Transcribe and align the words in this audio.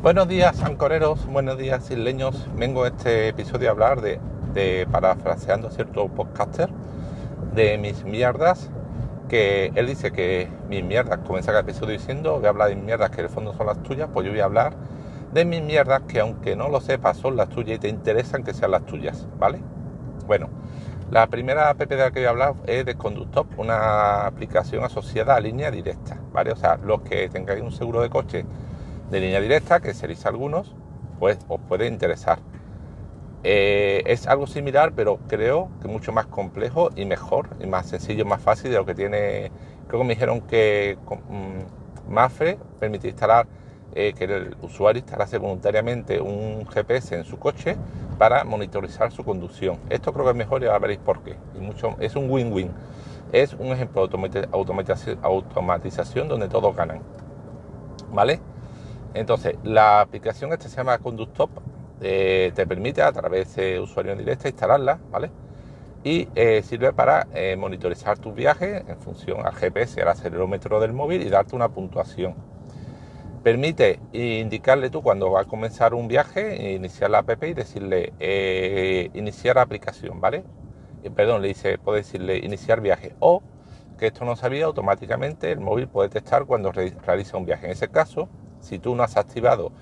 Buenos 0.00 0.28
días, 0.28 0.62
ancoreros, 0.62 1.26
buenos 1.26 1.58
días, 1.58 1.90
isleños. 1.90 2.46
Vengo 2.54 2.84
a 2.84 2.88
este 2.88 3.26
episodio 3.26 3.68
a 3.68 3.72
hablar 3.72 4.00
de, 4.00 4.20
de 4.54 4.86
parafraseando 4.92 5.70
cierto 5.70 6.06
podcaster, 6.06 6.68
de 7.52 7.78
mis 7.78 8.04
mierdas, 8.04 8.70
que 9.28 9.72
él 9.74 9.88
dice 9.88 10.12
que 10.12 10.48
mis 10.68 10.84
mierdas, 10.84 11.18
comienza 11.26 11.50
cada 11.50 11.62
episodio 11.62 11.98
diciendo, 11.98 12.36
voy 12.36 12.46
a 12.46 12.50
hablar 12.50 12.68
de 12.68 12.76
mis 12.76 12.84
mierdas 12.84 13.10
que 13.10 13.22
en 13.22 13.26
el 13.26 13.32
fondo 13.32 13.52
son 13.54 13.66
las 13.66 13.82
tuyas, 13.82 14.08
pues 14.14 14.24
yo 14.24 14.30
voy 14.30 14.40
a 14.40 14.44
hablar 14.44 14.74
de 15.32 15.44
mis 15.44 15.62
mierdas 15.62 16.02
que 16.02 16.20
aunque 16.20 16.54
no 16.54 16.68
lo 16.68 16.80
sepas 16.80 17.16
son 17.16 17.34
las 17.34 17.48
tuyas 17.48 17.78
y 17.78 17.80
te 17.80 17.88
interesan 17.88 18.44
que 18.44 18.54
sean 18.54 18.70
las 18.70 18.86
tuyas, 18.86 19.26
¿vale? 19.36 19.58
Bueno, 20.28 20.48
la 21.10 21.26
primera 21.26 21.70
app 21.70 21.78
que 21.88 21.96
voy 21.96 22.24
a 22.24 22.30
hablar 22.30 22.54
es 22.68 22.86
de 22.86 22.94
Conductop, 22.94 23.58
una 23.58 24.26
aplicación 24.26 24.84
asociada 24.84 25.34
a 25.34 25.40
línea 25.40 25.72
directa, 25.72 26.20
¿vale? 26.32 26.52
O 26.52 26.56
sea, 26.56 26.76
los 26.76 27.00
que 27.00 27.28
tengáis 27.28 27.62
un 27.62 27.72
seguro 27.72 28.00
de 28.00 28.10
coche 28.10 28.46
de 29.10 29.20
línea 29.20 29.40
directa, 29.40 29.80
que 29.80 29.94
seréis 29.94 30.26
algunos, 30.26 30.74
pues 31.18 31.38
os 31.48 31.60
puede 31.60 31.86
interesar. 31.86 32.38
Eh, 33.44 34.02
es 34.06 34.26
algo 34.26 34.46
similar, 34.46 34.92
pero 34.94 35.18
creo 35.28 35.70
que 35.80 35.88
mucho 35.88 36.12
más 36.12 36.26
complejo 36.26 36.90
y 36.96 37.04
mejor, 37.04 37.48
y 37.60 37.66
más 37.66 37.88
sencillo, 37.88 38.24
más 38.24 38.42
fácil 38.42 38.70
de 38.70 38.76
lo 38.76 38.86
que 38.86 38.94
tiene. 38.94 39.50
Creo 39.86 40.00
que 40.00 40.06
me 40.06 40.14
dijeron 40.14 40.40
que 40.42 40.98
um, 41.08 42.12
Mafre 42.12 42.58
permite 42.78 43.08
instalar, 43.08 43.46
eh, 43.94 44.12
que 44.12 44.24
el 44.24 44.56
usuario 44.60 45.00
instalase 45.00 45.38
voluntariamente 45.38 46.20
un 46.20 46.66
GPS 46.66 47.16
en 47.16 47.24
su 47.24 47.38
coche 47.38 47.76
para 48.18 48.44
monitorizar 48.44 49.12
su 49.12 49.24
conducción. 49.24 49.78
Esto 49.88 50.12
creo 50.12 50.24
que 50.26 50.32
es 50.32 50.36
mejor 50.36 50.62
y 50.62 50.66
ahora 50.66 50.80
veréis 50.80 51.00
por 51.00 51.22
qué. 51.22 51.36
Mucho, 51.58 51.96
es 52.00 52.16
un 52.16 52.30
win-win. 52.30 52.70
Es 53.32 53.54
un 53.54 53.68
ejemplo 53.68 54.06
de 54.06 54.48
automatización 54.52 56.28
donde 56.28 56.48
todos 56.48 56.74
ganan. 56.74 57.00
¿Vale? 58.12 58.40
Entonces, 59.18 59.56
la 59.64 60.00
aplicación 60.00 60.52
esta 60.52 60.68
se 60.68 60.76
llama 60.76 60.96
Conductop, 60.98 61.50
eh, 62.00 62.52
te 62.54 62.66
permite 62.68 63.02
a 63.02 63.10
través 63.10 63.56
de 63.56 63.80
usuario 63.80 64.12
en 64.12 64.18
directo 64.18 64.46
instalarla, 64.46 65.00
¿vale? 65.10 65.30
Y 66.04 66.28
eh, 66.36 66.62
sirve 66.62 66.92
para 66.92 67.26
eh, 67.34 67.56
monitorizar 67.56 68.16
tus 68.18 68.32
viajes 68.32 68.84
en 68.86 68.96
función 68.98 69.44
al 69.44 69.54
GPS 69.54 70.00
al 70.00 70.08
acelerómetro 70.08 70.78
del 70.78 70.92
móvil 70.92 71.22
y 71.22 71.28
darte 71.28 71.56
una 71.56 71.68
puntuación. 71.68 72.36
Permite 73.42 73.98
indicarle 74.12 74.90
tú 74.90 75.02
cuando 75.02 75.32
va 75.32 75.40
a 75.42 75.44
comenzar 75.44 75.94
un 75.94 76.06
viaje, 76.06 76.72
iniciar 76.72 77.10
la 77.10 77.18
app 77.18 77.42
y 77.42 77.54
decirle 77.54 78.12
iniciar 79.14 79.58
aplicación, 79.58 80.20
¿vale? 80.20 80.44
perdón, 81.14 81.40
le 81.42 81.48
dice, 81.48 81.78
puede 81.78 81.98
decirle 81.98 82.38
iniciar 82.38 82.80
viaje 82.80 83.14
o 83.20 83.42
que 83.98 84.08
esto 84.08 84.24
no 84.24 84.36
sabía, 84.36 84.66
automáticamente 84.66 85.50
el 85.50 85.60
móvil 85.60 85.88
puede 85.88 86.08
detectar 86.08 86.44
cuando 86.46 86.72
realiza 86.72 87.36
un 87.36 87.46
viaje. 87.46 87.66
En 87.66 87.72
ese 87.72 87.88
caso, 87.88 88.28
si 88.68 88.78
tú 88.78 88.94
no 88.94 89.02
has 89.02 89.16
activado 89.16 89.72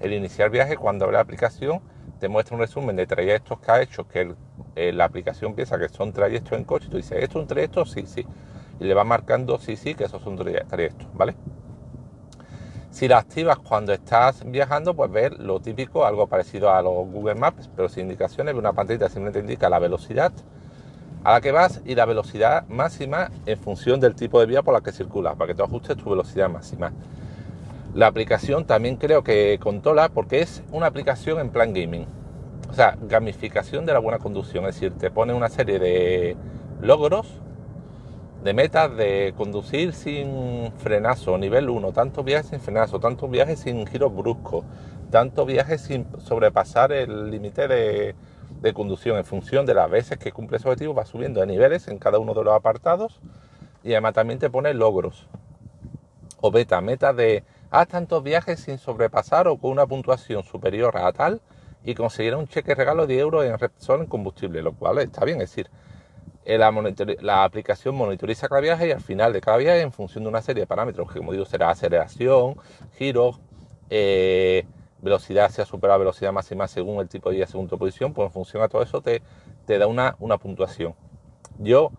el 0.00 0.12
iniciar 0.12 0.50
viaje, 0.50 0.76
cuando 0.76 1.04
abre 1.04 1.16
la 1.16 1.22
aplicación 1.22 1.80
te 2.18 2.28
muestra 2.28 2.56
un 2.56 2.60
resumen 2.60 2.96
de 2.96 3.06
trayectos 3.06 3.58
que 3.60 3.70
ha 3.70 3.82
hecho, 3.82 4.06
que 4.06 4.34
eh, 4.76 4.92
la 4.92 5.04
aplicación 5.04 5.54
piensa 5.54 5.78
que 5.78 5.88
son 5.88 6.12
trayectos 6.12 6.58
en 6.58 6.64
coche, 6.64 6.86
y 6.86 6.90
tú 6.90 6.96
dices, 6.96 7.18
¿esto 7.20 7.38
es 7.38 7.42
un 7.42 7.48
trayecto? 7.48 7.84
Sí, 7.84 8.04
sí. 8.06 8.24
Y 8.78 8.84
le 8.84 8.94
va 8.94 9.04
marcando, 9.04 9.58
sí, 9.58 9.76
sí, 9.76 9.94
que 9.94 10.04
esos 10.04 10.22
son 10.22 10.36
trayectos, 10.36 11.08
¿vale? 11.14 11.34
Si 12.90 13.08
la 13.08 13.18
activas 13.18 13.58
cuando 13.58 13.92
estás 13.92 14.44
viajando, 14.44 14.94
pues 14.94 15.10
ver 15.10 15.40
lo 15.40 15.60
típico, 15.60 16.04
algo 16.04 16.26
parecido 16.26 16.70
a 16.72 16.82
los 16.82 16.92
Google 16.92 17.36
Maps, 17.36 17.70
pero 17.74 17.88
sin 17.88 18.02
indicaciones, 18.02 18.54
una 18.54 18.72
pantalla 18.72 19.08
simplemente 19.08 19.40
indica 19.40 19.68
la 19.68 19.78
velocidad 19.78 20.32
a 21.24 21.32
la 21.32 21.40
que 21.40 21.52
vas 21.52 21.80
y 21.84 21.94
la 21.94 22.04
velocidad 22.04 22.66
máxima 22.68 23.30
en 23.46 23.58
función 23.58 23.98
del 24.00 24.14
tipo 24.14 24.40
de 24.40 24.46
vía 24.46 24.62
por 24.62 24.74
la 24.74 24.80
que 24.80 24.92
circulas, 24.92 25.36
para 25.36 25.48
que 25.48 25.54
tú 25.54 25.62
ajustes 25.62 25.96
tu 25.96 26.10
velocidad 26.10 26.50
máxima. 26.50 26.92
La 27.94 28.06
aplicación 28.06 28.64
también 28.64 28.96
creo 28.96 29.22
que 29.22 29.58
controla 29.60 30.08
porque 30.08 30.40
es 30.40 30.62
una 30.72 30.86
aplicación 30.86 31.38
en 31.40 31.50
plan 31.50 31.74
gaming. 31.74 32.06
O 32.70 32.74
sea, 32.74 32.96
gamificación 33.02 33.84
de 33.84 33.92
la 33.92 33.98
buena 33.98 34.18
conducción. 34.18 34.64
Es 34.64 34.76
decir, 34.76 34.92
te 34.96 35.10
pone 35.10 35.34
una 35.34 35.50
serie 35.50 35.78
de 35.78 36.36
logros, 36.80 37.28
de 38.42 38.54
metas 38.54 38.96
de 38.96 39.34
conducir 39.36 39.92
sin 39.92 40.72
frenazo, 40.78 41.36
nivel 41.36 41.68
1, 41.68 41.92
tantos 41.92 42.24
viajes 42.24 42.46
sin 42.46 42.60
frenazo, 42.60 42.98
tantos 42.98 43.30
viajes 43.30 43.60
sin 43.60 43.86
giros 43.86 44.14
bruscos, 44.14 44.64
tantos 45.10 45.46
viajes 45.46 45.82
sin 45.82 46.06
sobrepasar 46.18 46.92
el 46.92 47.30
límite 47.30 47.68
de, 47.68 48.14
conducción 48.72 49.18
en 49.18 49.24
función 49.24 49.66
de 49.66 49.74
las 49.74 49.90
veces 49.90 50.18
que 50.18 50.32
cumple 50.32 50.56
ese 50.56 50.66
objetivo, 50.66 50.94
va 50.94 51.04
subiendo 51.04 51.40
de 51.40 51.46
niveles 51.46 51.88
en 51.88 51.98
cada 51.98 52.18
uno 52.18 52.32
de 52.32 52.42
los 52.42 52.54
apartados 52.54 53.20
y 53.84 53.92
además 53.92 54.14
también 54.14 54.38
te 54.38 54.48
pone 54.48 54.72
logros 54.72 55.28
o 56.40 56.50
beta, 56.50 56.80
metas 56.80 57.14
de 57.16 57.44
haz 57.72 57.88
tantos 57.88 58.22
viajes 58.22 58.60
sin 58.60 58.76
sobrepasar 58.76 59.48
o 59.48 59.56
con 59.56 59.70
una 59.70 59.86
puntuación 59.86 60.44
superior 60.44 60.94
a 60.98 61.10
tal 61.12 61.40
y 61.82 61.94
conseguir 61.94 62.36
un 62.36 62.46
cheque 62.46 62.74
regalo 62.74 63.06
de 63.06 63.18
euros 63.18 63.46
en 63.46 63.58
Repsol 63.58 64.02
en 64.02 64.06
combustible, 64.06 64.62
lo 64.62 64.74
cual 64.74 64.98
está 64.98 65.24
bien, 65.24 65.40
es 65.40 65.50
decir, 65.50 65.70
eh, 66.44 66.58
la, 66.58 67.44
aplicación 67.44 67.94
monitoriza 67.94 68.46
cada 68.48 68.60
viaje 68.60 68.88
y 68.88 68.92
al 68.92 69.00
final 69.00 69.32
de 69.32 69.40
cada 69.40 69.56
viaje, 69.56 69.80
en 69.80 69.90
función 69.90 70.24
de 70.24 70.28
una 70.28 70.42
serie 70.42 70.60
de 70.60 70.66
parámetros, 70.66 71.10
que 71.10 71.18
como 71.18 71.32
digo 71.32 71.46
será 71.46 71.70
aceleración, 71.70 72.56
giros, 72.98 73.40
eh, 73.88 74.66
velocidad, 75.00 75.50
si 75.50 75.62
ha 75.62 75.64
superado 75.64 75.98
velocidad 76.00 76.30
máxima 76.30 76.68
según 76.68 77.00
el 77.00 77.08
tipo 77.08 77.30
de 77.30 77.36
día, 77.36 77.46
según 77.46 77.68
tu 77.68 77.78
posición, 77.78 78.12
pues 78.12 78.26
en 78.26 78.32
función 78.32 78.62
a 78.62 78.68
todo 78.68 78.82
eso 78.82 79.00
te, 79.00 79.22
te 79.66 79.78
da 79.78 79.86
una, 79.86 80.14
una 80.20 80.36
puntuación. 80.36 80.94
Yo, 81.58 81.90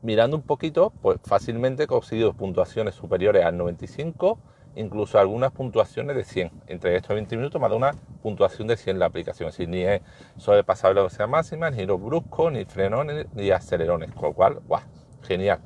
mirando 0.00 0.38
un 0.38 0.42
poquito, 0.42 0.90
pues 1.02 1.20
fácilmente 1.22 1.82
he 1.82 1.86
conseguido 1.86 2.32
puntuaciones 2.32 2.94
superiores 2.94 3.44
al 3.44 3.58
95 3.58 4.38
incluso 4.78 5.18
algunas 5.18 5.52
puntuaciones 5.52 6.16
de 6.16 6.24
100. 6.24 6.50
Entre 6.68 6.96
estos 6.96 7.14
20 7.14 7.36
minutos 7.36 7.60
me 7.60 7.66
ha 7.66 7.68
dado 7.68 7.76
una 7.76 7.92
puntuación 8.22 8.68
de 8.68 8.76
100 8.76 8.98
la 8.98 9.06
aplicación. 9.06 9.48
Es 9.48 9.56
decir, 9.56 9.68
ni 9.68 9.82
es 9.82 10.00
sobrepasable 10.36 10.94
la 10.94 11.02
velocidad 11.02 11.28
máxima, 11.28 11.70
ni 11.70 11.78
giros 11.78 12.02
bruscos, 12.02 12.52
ni 12.52 12.64
frenones, 12.64 13.26
ni 13.34 13.50
acelerones. 13.50 14.12
Con 14.12 14.30
lo 14.30 14.34
cual, 14.34 14.60
¡guau! 14.66 14.82
Genial. 15.22 15.58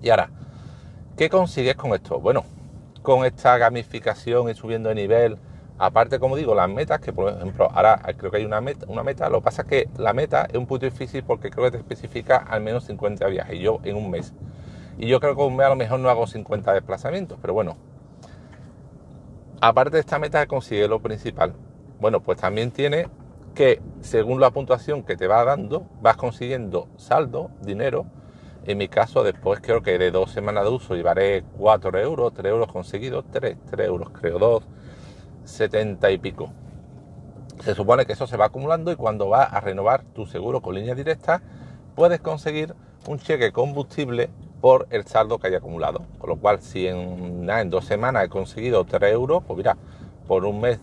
Y 0.00 0.10
ahora, 0.10 0.30
¿qué 1.16 1.28
consigues 1.28 1.76
con 1.76 1.92
esto? 1.92 2.20
Bueno, 2.20 2.44
con 3.02 3.24
esta 3.24 3.58
gamificación 3.58 4.48
y 4.48 4.54
subiendo 4.54 4.88
de 4.88 4.94
nivel, 4.94 5.38
aparte, 5.78 6.18
como 6.18 6.36
digo, 6.36 6.54
las 6.54 6.68
metas, 6.68 7.00
que 7.00 7.12
por 7.12 7.32
ejemplo, 7.32 7.68
ahora 7.72 8.00
creo 8.16 8.30
que 8.30 8.38
hay 8.38 8.44
una 8.44 8.60
meta, 8.60 8.86
una 8.88 9.02
meta, 9.02 9.28
lo 9.28 9.40
que 9.40 9.44
pasa 9.44 9.62
es 9.62 9.68
que 9.68 9.88
la 9.96 10.12
meta 10.12 10.46
es 10.50 10.56
un 10.56 10.66
poquito 10.66 10.86
difícil 10.86 11.24
porque 11.24 11.50
creo 11.50 11.64
que 11.64 11.72
te 11.72 11.76
especifica 11.78 12.36
al 12.36 12.60
menos 12.60 12.84
50 12.84 13.26
viajes, 13.26 13.58
yo 13.58 13.80
en 13.82 13.96
un 13.96 14.10
mes. 14.10 14.32
Y 15.02 15.08
yo 15.08 15.18
creo 15.18 15.34
que 15.34 15.64
a 15.64 15.68
lo 15.68 15.74
mejor 15.74 15.98
no 15.98 16.08
hago 16.10 16.28
50 16.28 16.74
desplazamientos, 16.74 17.36
pero 17.42 17.52
bueno. 17.52 17.76
Aparte 19.60 19.96
de 19.96 20.00
esta 20.00 20.20
meta 20.20 20.46
consigue 20.46 20.86
lo 20.86 21.00
principal. 21.02 21.54
Bueno, 21.98 22.20
pues 22.20 22.38
también 22.38 22.70
tiene 22.70 23.08
que 23.52 23.82
según 24.00 24.38
la 24.38 24.52
puntuación 24.52 25.02
que 25.02 25.16
te 25.16 25.26
va 25.26 25.44
dando, 25.44 25.88
vas 26.00 26.16
consiguiendo 26.16 26.86
saldo, 26.98 27.50
dinero. 27.62 28.06
En 28.64 28.78
mi 28.78 28.86
caso, 28.86 29.24
después 29.24 29.58
creo 29.60 29.82
que 29.82 29.98
de 29.98 30.12
dos 30.12 30.30
semanas 30.30 30.62
de 30.62 30.70
uso 30.70 30.94
llevaré 30.94 31.42
4 31.58 31.98
euros, 31.98 32.32
3 32.32 32.52
euros 32.52 32.70
conseguidos, 32.70 33.24
3, 33.32 33.56
3 33.72 33.88
euros 33.88 34.10
creo, 34.10 34.38
2, 34.38 34.62
70 35.42 36.12
y 36.12 36.18
pico. 36.18 36.52
Se 37.64 37.74
supone 37.74 38.06
que 38.06 38.12
eso 38.12 38.28
se 38.28 38.36
va 38.36 38.44
acumulando 38.44 38.92
y 38.92 38.94
cuando 38.94 39.28
vas 39.28 39.52
a 39.52 39.58
renovar 39.58 40.04
tu 40.04 40.26
seguro 40.26 40.62
con 40.62 40.76
línea 40.76 40.94
directa, 40.94 41.42
puedes 41.96 42.20
conseguir 42.20 42.76
un 43.08 43.18
cheque 43.18 43.50
combustible 43.50 44.30
por 44.62 44.86
el 44.90 45.04
saldo 45.04 45.38
que 45.38 45.48
haya 45.48 45.58
acumulado. 45.58 46.02
Con 46.18 46.30
lo 46.30 46.36
cual, 46.36 46.62
si 46.62 46.86
en, 46.86 47.50
en 47.50 47.68
dos 47.68 47.84
semanas 47.84 48.24
he 48.24 48.28
conseguido 48.28 48.84
3 48.84 49.12
euros, 49.12 49.42
pues 49.44 49.56
mira, 49.58 49.76
por 50.28 50.44
un 50.44 50.60
mes 50.60 50.78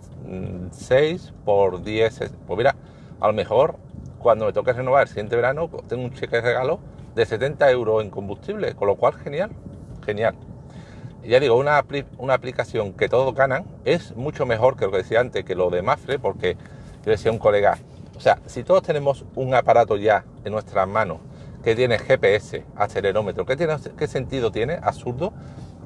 6, 0.72 1.32
mm, 1.32 1.46
por 1.46 1.82
10, 1.82 2.32
pues 2.46 2.58
mira, 2.58 2.76
a 3.22 3.28
lo 3.28 3.34
mejor 3.34 3.78
cuando 4.20 4.46
me 4.46 4.54
toque 4.54 4.74
renovar 4.74 5.04
el 5.04 5.08
siguiente 5.08 5.38
verano, 5.38 5.70
tengo 5.88 6.04
un 6.04 6.14
cheque 6.14 6.36
de 6.36 6.42
regalo 6.42 6.80
de 7.16 7.26
70 7.26 7.72
euros 7.72 8.04
en 8.04 8.10
combustible, 8.10 8.76
con 8.76 8.90
lo 8.90 8.96
cual 8.96 9.14
genial, 9.14 9.50
genial. 10.06 10.36
Ya 11.24 11.40
digo, 11.40 11.56
una, 11.56 11.82
una 12.18 12.34
aplicación 12.34 12.92
que 12.92 13.08
todos 13.08 13.34
ganan 13.34 13.64
es 13.86 14.14
mucho 14.18 14.46
mejor 14.46 14.76
que 14.76 14.86
lo 14.86 14.92
que 14.92 14.98
decía 14.98 15.22
antes, 15.22 15.46
que 15.46 15.56
lo 15.56 15.70
de 15.70 15.82
Mafre, 15.82 16.20
porque 16.20 16.58
yo 17.06 17.12
decía 17.12 17.32
un 17.32 17.40
colega, 17.40 17.78
o 18.18 18.20
sea, 18.20 18.40
si 18.46 18.64
todos 18.66 18.84
tenemos 18.84 19.24
un 19.36 19.56
aparato 19.56 19.96
ya 19.96 20.26
en 20.44 20.52
nuestras 20.52 20.86
manos 20.86 21.20
que 21.64 21.76
tiene 21.76 22.00
GPS, 22.00 22.66
acelerómetro. 22.76 23.46
¿Qué, 23.46 23.56
tiene, 23.56 23.76
qué 23.98 24.08
sentido 24.08 24.52
tiene? 24.52 24.80
Absurdo 24.82 25.34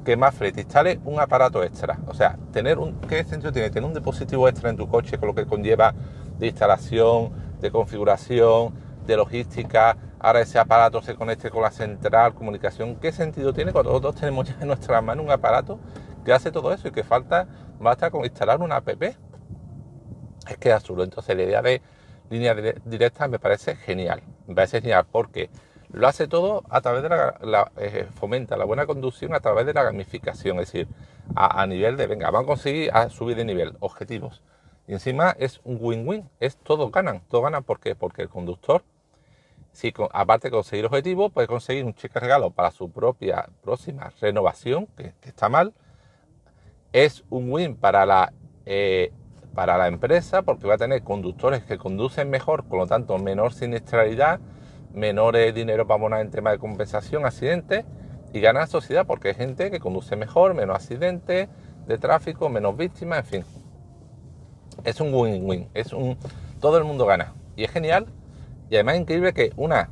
que 0.04 0.16
Mafre 0.16 0.52
te 0.52 0.60
instale 0.60 1.00
un 1.04 1.18
aparato 1.18 1.64
extra. 1.64 1.98
O 2.06 2.14
sea, 2.14 2.38
tener 2.52 2.78
un, 2.78 3.00
¿qué 3.00 3.24
sentido 3.24 3.52
tiene? 3.52 3.70
Tener 3.70 3.88
un 3.88 3.94
dispositivo 3.94 4.48
extra 4.48 4.70
en 4.70 4.76
tu 4.76 4.86
coche 4.88 5.18
con 5.18 5.28
lo 5.28 5.34
que 5.34 5.46
conlleva 5.46 5.94
de 6.38 6.48
instalación, 6.48 7.32
de 7.60 7.70
configuración, 7.70 8.74
de 9.06 9.16
logística. 9.16 9.96
Ahora 10.20 10.40
ese 10.40 10.58
aparato 10.58 11.02
se 11.02 11.14
conecte 11.14 11.50
con 11.50 11.62
la 11.62 11.70
central, 11.70 12.34
comunicación. 12.34 12.96
¿Qué 12.96 13.12
sentido 13.12 13.52
tiene 13.52 13.72
cuando 13.72 13.90
nosotros 13.90 14.16
tenemos 14.16 14.48
ya 14.48 14.56
en 14.60 14.68
nuestra 14.68 15.00
mano 15.00 15.22
un 15.22 15.30
aparato 15.30 15.80
que 16.24 16.32
hace 16.32 16.52
todo 16.52 16.72
eso 16.72 16.88
y 16.88 16.90
que 16.90 17.02
falta, 17.02 17.46
basta 17.80 18.10
con 18.10 18.24
instalar 18.24 18.60
una 18.60 18.76
app? 18.76 18.88
Es 19.02 20.58
que 20.58 20.68
es 20.68 20.74
absurdo. 20.74 21.02
Entonces 21.02 21.36
la 21.36 21.42
idea 21.42 21.62
de 21.62 21.82
línea 22.34 22.54
directa 22.84 23.28
me 23.28 23.38
parece 23.38 23.76
genial. 23.76 24.22
Me 24.46 24.54
parece 24.54 24.80
genial 24.80 25.06
porque 25.10 25.50
lo 25.94 26.08
hace 26.08 26.26
todo 26.26 26.64
a 26.68 26.80
través 26.80 27.02
de 27.04 27.08
la, 27.08 27.70
eh, 27.76 28.08
fomenta 28.14 28.56
la 28.56 28.64
buena 28.64 28.84
conducción 28.84 29.32
a 29.34 29.40
través 29.40 29.64
de 29.64 29.74
la 29.74 29.84
gamificación, 29.84 30.58
es 30.58 30.72
decir, 30.72 30.88
a, 31.36 31.64
nivel 31.66 31.96
de, 31.96 32.08
venga, 32.08 32.30
van 32.30 32.42
a 32.42 32.46
conseguir 32.46 32.90
a 32.92 33.08
subir 33.10 33.36
de 33.36 33.44
nivel, 33.44 33.76
objetivos. 33.78 34.42
Y 34.88 34.92
encima 34.92 35.36
es 35.38 35.60
un 35.64 35.78
win-win, 35.80 36.28
es 36.40 36.56
todo 36.56 36.90
ganan, 36.90 37.22
todo 37.28 37.42
ganan, 37.42 37.62
¿por 37.62 37.78
qué? 37.78 37.94
Porque 37.94 38.22
el 38.22 38.28
conductor, 38.28 38.82
si 39.72 39.94
aparte 40.12 40.48
de 40.48 40.52
conseguir 40.52 40.84
objetivos, 40.86 41.32
puede 41.32 41.46
conseguir 41.46 41.84
un 41.84 41.94
cheque 41.94 42.18
regalo 42.18 42.50
para 42.50 42.72
su 42.72 42.90
propia 42.90 43.48
próxima 43.62 44.12
renovación, 44.20 44.86
que, 44.96 45.14
está 45.22 45.48
mal, 45.48 45.72
es 46.92 47.24
un 47.30 47.52
win 47.52 47.76
para 47.76 48.04
la, 48.04 48.32
eh, 48.66 49.12
para 49.54 49.78
la 49.78 49.88
empresa, 49.88 50.42
porque 50.42 50.66
va 50.66 50.74
a 50.74 50.78
tener 50.78 51.02
conductores 51.02 51.62
que 51.64 51.78
conducen 51.78 52.30
mejor, 52.30 52.64
por 52.64 52.78
lo 52.78 52.86
tanto 52.86 53.16
menor 53.18 53.52
siniestralidad, 53.52 54.40
menor 54.92 55.36
dinero 55.52 55.86
para 55.86 55.98
abonar 55.98 56.20
en 56.20 56.30
tema 56.30 56.50
de 56.50 56.58
compensación, 56.58 57.24
accidentes, 57.24 57.84
y 58.34 58.40
gana 58.40 58.66
sociedad 58.66 59.06
porque 59.06 59.28
hay 59.28 59.34
gente 59.34 59.70
que 59.70 59.78
conduce 59.78 60.16
mejor, 60.16 60.54
menos 60.54 60.74
accidentes 60.74 61.48
de 61.86 61.98
tráfico, 61.98 62.48
menos 62.48 62.76
víctimas, 62.76 63.20
en 63.20 63.24
fin. 63.24 63.44
Es 64.82 65.00
un 65.00 65.14
win-win, 65.14 65.68
es 65.72 65.92
un 65.92 66.18
todo 66.60 66.76
el 66.76 66.84
mundo 66.84 67.06
gana 67.06 67.32
y 67.54 67.62
es 67.62 67.70
genial 67.70 68.06
y 68.70 68.74
además 68.74 68.96
es 68.96 69.00
increíble 69.02 69.32
que 69.32 69.52
una 69.56 69.90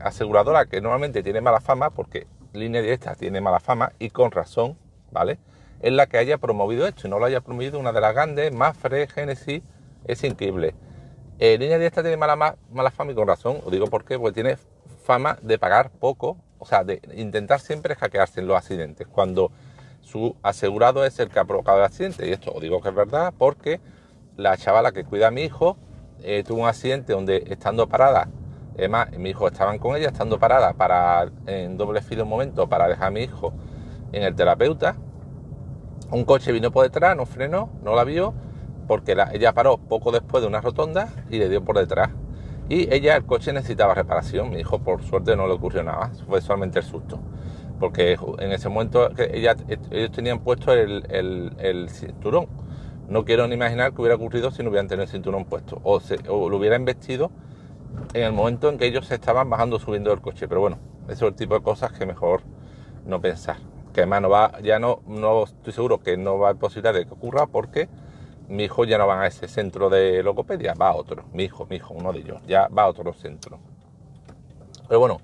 aseguradora 0.00 0.66
que 0.66 0.80
normalmente 0.80 1.22
tiene 1.22 1.40
mala 1.40 1.60
fama 1.60 1.90
porque 1.90 2.26
línea 2.52 2.82
directa 2.82 3.14
tiene 3.14 3.40
mala 3.40 3.60
fama 3.60 3.92
y 4.00 4.10
con 4.10 4.32
razón, 4.32 4.76
¿vale? 5.12 5.38
Es 5.80 5.92
la 5.92 6.06
que 6.06 6.18
haya 6.18 6.38
promovido 6.38 6.86
esto 6.86 7.06
y 7.06 7.10
no 7.10 7.18
lo 7.18 7.26
haya 7.26 7.40
promovido 7.40 7.78
una 7.78 7.92
de 7.92 8.00
las 8.00 8.14
grandes, 8.14 8.52
Mafre, 8.52 9.06
Genesis, 9.08 9.62
es 10.06 10.24
increíble. 10.24 10.74
Eh, 11.38 11.58
línea 11.58 11.78
directa 11.78 12.02
tiene 12.02 12.16
mala, 12.16 12.56
mala 12.70 12.90
fama 12.90 13.12
y 13.12 13.14
con 13.14 13.28
razón, 13.28 13.58
os 13.64 13.70
digo 13.70 13.86
por 13.86 14.04
qué, 14.04 14.18
porque 14.18 14.34
tiene 14.34 14.56
fama 15.04 15.38
de 15.42 15.58
pagar 15.58 15.90
poco 15.90 16.38
o 16.58 16.66
sea, 16.66 16.84
de 16.84 17.00
intentar 17.14 17.60
siempre 17.60 17.94
hackearse 17.94 18.40
en 18.40 18.48
los 18.48 18.56
accidentes, 18.56 19.06
cuando 19.06 19.50
su 20.00 20.36
asegurado 20.42 21.04
es 21.04 21.18
el 21.18 21.28
que 21.28 21.38
ha 21.38 21.44
provocado 21.44 21.78
el 21.78 21.84
accidente. 21.84 22.28
Y 22.28 22.32
esto 22.32 22.52
os 22.52 22.60
digo 22.60 22.80
que 22.80 22.88
es 22.88 22.94
verdad 22.94 23.34
porque 23.36 23.80
la 24.36 24.56
chavala 24.56 24.92
que 24.92 25.04
cuida 25.04 25.28
a 25.28 25.30
mi 25.30 25.42
hijo 25.42 25.76
eh, 26.22 26.44
tuvo 26.46 26.62
un 26.62 26.68
accidente 26.68 27.12
donde 27.12 27.44
estando 27.48 27.88
parada, 27.88 28.28
además 28.74 29.10
mi 29.16 29.30
hijo 29.30 29.48
estaban 29.48 29.78
con 29.78 29.96
ella, 29.96 30.08
estando 30.08 30.38
parada 30.38 30.72
para 30.72 31.30
en 31.46 31.76
doble 31.76 32.02
filo 32.02 32.24
un 32.24 32.30
momento 32.30 32.68
para 32.68 32.88
dejar 32.88 33.08
a 33.08 33.10
mi 33.10 33.22
hijo 33.22 33.52
en 34.12 34.22
el 34.22 34.34
terapeuta, 34.34 34.96
un 36.10 36.24
coche 36.24 36.52
vino 36.52 36.70
por 36.70 36.84
detrás, 36.84 37.16
no 37.16 37.26
frenó, 37.26 37.70
no 37.82 37.94
la 37.94 38.04
vio, 38.04 38.34
porque 38.86 39.16
ella 39.32 39.52
paró 39.52 39.78
poco 39.78 40.12
después 40.12 40.42
de 40.42 40.48
una 40.48 40.60
rotonda 40.60 41.08
y 41.30 41.38
le 41.38 41.48
dio 41.48 41.64
por 41.64 41.78
detrás. 41.78 42.10
Y 42.68 42.92
ella, 42.92 43.16
el 43.16 43.24
coche 43.24 43.52
necesitaba 43.52 43.94
reparación. 43.94 44.50
Mi 44.50 44.58
hijo, 44.58 44.80
por 44.80 45.02
suerte, 45.02 45.36
no 45.36 45.46
le 45.46 45.54
ocurrió 45.54 45.84
nada. 45.84 46.10
Fue 46.28 46.40
solamente 46.40 46.80
el 46.80 46.84
susto. 46.84 47.20
Porque 47.78 48.18
en 48.38 48.52
ese 48.52 48.68
momento 48.68 49.10
ella, 49.18 49.54
ellos 49.90 50.10
tenían 50.10 50.40
puesto 50.40 50.72
el, 50.72 51.86
cinturón. 51.90 52.48
No 53.08 53.24
quiero 53.24 53.46
ni 53.46 53.54
imaginar 53.54 53.92
qué 53.92 54.00
hubiera 54.00 54.16
ocurrido 54.16 54.50
si 54.50 54.64
no 54.64 54.70
hubieran 54.70 54.88
tenido 54.88 55.04
el 55.04 55.08
cinturón 55.08 55.44
puesto. 55.44 55.80
O 55.84 56.00
lo 56.50 56.56
hubieran 56.56 56.84
vestido 56.84 57.30
en 58.14 58.24
el 58.24 58.32
momento 58.32 58.68
en 58.68 58.78
que 58.78 58.86
ellos 58.86 59.06
se 59.06 59.14
estaban 59.14 59.48
bajando, 59.48 59.78
subiendo 59.78 60.10
del 60.10 60.20
coche. 60.20 60.48
Pero 60.48 60.60
bueno, 60.60 60.78
eso 61.08 61.26
es 61.26 61.32
el 61.32 61.34
tipo 61.34 61.54
de 61.54 61.62
cosas 61.62 61.92
que 61.92 62.04
mejor 62.04 62.40
no 63.04 63.20
pensar. 63.20 63.58
Que 63.96 64.02
además 64.02 64.20
no 64.20 64.28
va, 64.28 64.60
ya 64.62 64.78
no, 64.78 65.00
no 65.06 65.44
estoy 65.44 65.72
seguro 65.72 66.00
que 66.00 66.18
no 66.18 66.38
va 66.38 66.50
a 66.50 66.54
posibilidad 66.54 66.92
de 66.92 67.06
que 67.06 67.14
ocurra 67.14 67.46
porque 67.46 67.88
mi 68.46 68.64
hijo 68.64 68.84
ya 68.84 68.98
no 68.98 69.06
va 69.06 69.22
a 69.22 69.26
ese 69.26 69.48
centro 69.48 69.88
de 69.88 70.22
logopedia, 70.22 70.74
va 70.74 70.90
a 70.90 70.94
otro. 70.94 71.24
Mi 71.32 71.44
hijo, 71.44 71.64
mi 71.64 71.76
hijo, 71.76 71.94
uno 71.94 72.12
de 72.12 72.18
ellos, 72.18 72.42
ya 72.46 72.68
va 72.68 72.82
a 72.82 72.88
otro 72.88 73.14
centro. 73.14 73.58
Pero 74.86 75.00
bueno, 75.00 75.18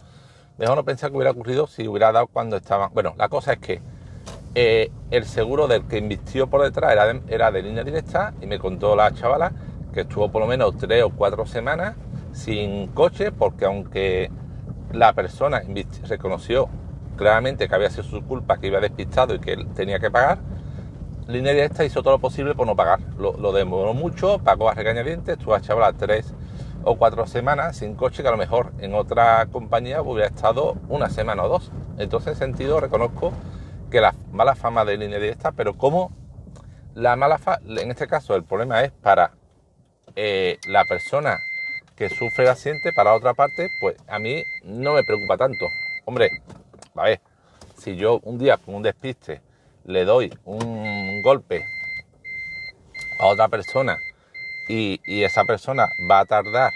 mejor 0.56 0.76
no 0.76 0.86
pensar 0.86 1.10
que 1.10 1.16
hubiera 1.18 1.32
ocurrido 1.32 1.66
si 1.66 1.86
hubiera 1.86 2.12
dado 2.12 2.28
cuando 2.28 2.56
estaban. 2.56 2.94
Bueno, 2.94 3.12
la 3.18 3.28
cosa 3.28 3.52
es 3.52 3.58
que 3.58 3.82
eh, 4.54 4.90
el 5.10 5.26
seguro 5.26 5.68
del 5.68 5.86
que 5.86 5.98
invirtió 5.98 6.46
por 6.46 6.62
detrás 6.62 6.92
era 6.92 7.12
de, 7.12 7.20
era 7.28 7.52
de 7.52 7.62
línea 7.62 7.84
directa 7.84 8.32
y 8.40 8.46
me 8.46 8.58
contó 8.58 8.96
la 8.96 9.12
chavala 9.12 9.52
que 9.92 10.00
estuvo 10.00 10.32
por 10.32 10.40
lo 10.40 10.48
menos 10.48 10.78
tres 10.78 11.04
o 11.04 11.10
cuatro 11.10 11.44
semanas 11.44 11.94
sin 12.32 12.86
coche 12.86 13.32
porque 13.32 13.66
aunque 13.66 14.30
la 14.92 15.12
persona 15.12 15.60
reconoció 16.08 16.70
claramente 17.16 17.68
que 17.68 17.74
había 17.74 17.90
sido 17.90 18.04
su 18.04 18.22
culpa, 18.22 18.58
que 18.58 18.68
iba 18.68 18.80
despistado 18.80 19.34
y 19.34 19.38
que 19.38 19.56
tenía 19.74 19.98
que 19.98 20.10
pagar, 20.10 20.38
Línea 21.28 21.52
Directa 21.52 21.84
hizo 21.84 22.02
todo 22.02 22.14
lo 22.14 22.18
posible 22.18 22.54
por 22.54 22.66
no 22.66 22.76
pagar. 22.76 23.00
Lo, 23.18 23.52
demoró 23.52 23.94
mucho, 23.94 24.38
pagó 24.38 24.68
a 24.68 24.74
regañadientes, 24.74 25.38
estuvo 25.38 25.54
a 25.54 25.60
chaval 25.60 25.94
tres 25.96 26.34
o 26.84 26.96
cuatro 26.96 27.26
semanas 27.26 27.76
sin 27.76 27.94
coche 27.94 28.22
que 28.22 28.28
a 28.28 28.32
lo 28.32 28.36
mejor 28.36 28.72
en 28.80 28.94
otra 28.94 29.46
compañía 29.46 30.02
hubiera 30.02 30.28
estado 30.28 30.76
una 30.88 31.08
semana 31.08 31.44
o 31.44 31.48
dos. 31.48 31.70
Entonces, 31.98 32.32
en 32.32 32.38
sentido, 32.38 32.80
reconozco 32.80 33.32
que 33.90 34.00
la 34.00 34.14
mala 34.32 34.54
fama 34.54 34.84
de 34.84 34.96
línea 34.96 35.18
directa, 35.18 35.52
pero 35.52 35.74
como 35.74 36.10
la 36.94 37.14
mala 37.16 37.38
fama, 37.38 37.58
en 37.68 37.90
este 37.90 38.08
caso 38.08 38.34
el 38.34 38.42
problema 38.42 38.82
es 38.82 38.90
para 38.90 39.32
eh, 40.16 40.58
la 40.66 40.84
persona 40.84 41.38
que 41.96 42.08
sufre 42.08 42.44
el 42.44 42.50
accidente, 42.50 42.92
para 42.92 43.14
otra 43.14 43.34
parte, 43.34 43.68
pues 43.80 43.96
a 44.08 44.18
mí 44.18 44.42
no 44.64 44.94
me 44.94 45.04
preocupa 45.04 45.36
tanto. 45.36 45.66
Hombre, 46.04 46.42
a 47.02 47.06
ver, 47.06 47.20
si 47.76 47.96
yo 47.96 48.20
un 48.22 48.38
día 48.38 48.56
con 48.58 48.76
un 48.76 48.82
despiste 48.82 49.40
le 49.84 50.04
doy 50.04 50.32
un 50.44 51.20
golpe 51.22 51.64
a 53.18 53.26
otra 53.26 53.48
persona 53.48 53.98
y, 54.68 55.00
esa 55.24 55.44
persona 55.44 55.88
va 56.08 56.20
a 56.20 56.24
tardar, 56.24 56.72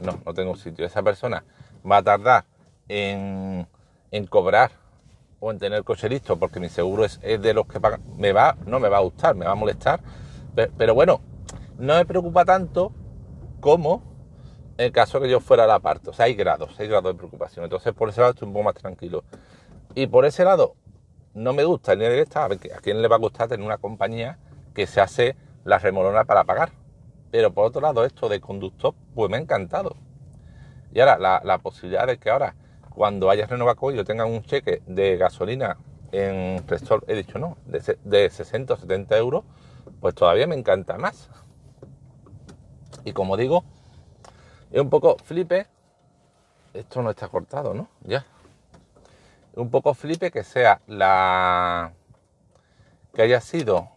no, 0.00 0.18
no 0.24 0.34
tengo 0.34 0.56
sitio, 0.56 0.86
esa 0.86 1.02
persona 1.02 1.44
va 1.88 1.98
a 1.98 2.02
tardar 2.02 2.44
en, 2.88 3.66
cobrar 4.30 4.70
o 5.38 5.50
en 5.50 5.58
tener 5.58 5.84
coche 5.84 6.08
listo 6.08 6.38
porque 6.38 6.58
mi 6.58 6.70
seguro 6.70 7.04
es, 7.04 7.20
de 7.20 7.54
los 7.54 7.66
que 7.66 7.80
pagan, 7.80 8.02
me 8.16 8.32
va, 8.32 8.56
no 8.64 8.80
me 8.80 8.88
va 8.88 8.96
a 8.96 9.00
gustar, 9.00 9.34
me 9.34 9.44
va 9.44 9.52
a 9.52 9.54
molestar, 9.54 10.00
pero, 10.54 10.94
bueno, 10.94 11.20
no 11.78 11.94
me 11.94 12.06
preocupa 12.06 12.46
tanto 12.46 12.92
como 13.60 14.02
en 14.02 14.07
el 14.78 14.92
caso 14.92 15.20
que 15.20 15.28
yo 15.28 15.40
fuera 15.40 15.66
la 15.66 15.80
parte. 15.80 16.10
O 16.10 16.12
sea, 16.12 16.26
hay 16.26 16.34
grados, 16.34 16.78
hay 16.78 16.86
grados 16.86 17.12
de 17.12 17.18
preocupación. 17.18 17.64
Entonces, 17.64 17.92
por 17.92 18.08
ese 18.08 18.20
lado 18.20 18.32
estoy 18.32 18.46
un 18.46 18.54
poco 18.54 18.64
más 18.64 18.74
tranquilo. 18.74 19.24
Y 19.94 20.06
por 20.06 20.24
ese 20.24 20.44
lado, 20.44 20.76
no 21.34 21.52
me 21.52 21.64
gusta 21.64 21.94
línea 21.94 22.10
directa, 22.10 22.44
a, 22.44 22.48
ver, 22.48 22.58
¿a 22.74 22.78
quién 22.78 23.02
le 23.02 23.08
va 23.08 23.16
a 23.16 23.18
gustar 23.18 23.48
tener 23.48 23.66
una 23.66 23.78
compañía 23.78 24.38
que 24.74 24.86
se 24.86 25.00
hace 25.00 25.36
la 25.64 25.78
remolona 25.78 26.24
para 26.24 26.44
pagar? 26.44 26.70
Pero 27.32 27.52
por 27.52 27.66
otro 27.66 27.80
lado, 27.80 28.04
esto 28.04 28.28
de 28.28 28.40
conductor, 28.40 28.94
pues 29.14 29.28
me 29.28 29.36
ha 29.36 29.40
encantado. 29.40 29.96
Y 30.94 31.00
ahora, 31.00 31.40
la, 31.42 31.58
posibilidad 31.58 32.06
de 32.06 32.18
que 32.18 32.30
ahora, 32.30 32.54
cuando 32.90 33.30
haya 33.30 33.46
renovado 33.46 33.90
yo 33.90 34.04
tenga 34.04 34.24
un 34.24 34.42
cheque 34.42 34.82
de 34.86 35.16
gasolina 35.16 35.76
en 36.12 36.66
Restor, 36.66 37.04
he 37.06 37.14
dicho 37.14 37.38
no, 37.38 37.58
de, 37.66 37.98
de 38.04 38.30
60 38.30 38.74
o 38.74 38.76
70 38.76 39.18
euros, 39.18 39.44
pues 40.00 40.14
todavía 40.14 40.46
me 40.46 40.54
encanta 40.54 40.96
más. 40.96 41.28
Y 43.04 43.12
como 43.12 43.36
digo, 43.36 43.64
es 44.70 44.80
un 44.80 44.90
poco 44.90 45.16
flipe. 45.24 45.66
Esto 46.74 47.02
no 47.02 47.10
está 47.10 47.28
cortado, 47.28 47.74
¿no? 47.74 47.88
Ya 48.02 48.24
un 49.58 49.70
poco 49.70 49.92
flipe 49.92 50.30
que 50.30 50.44
sea 50.44 50.80
la 50.86 51.92
que 53.12 53.22
haya 53.22 53.40
sido 53.40 53.88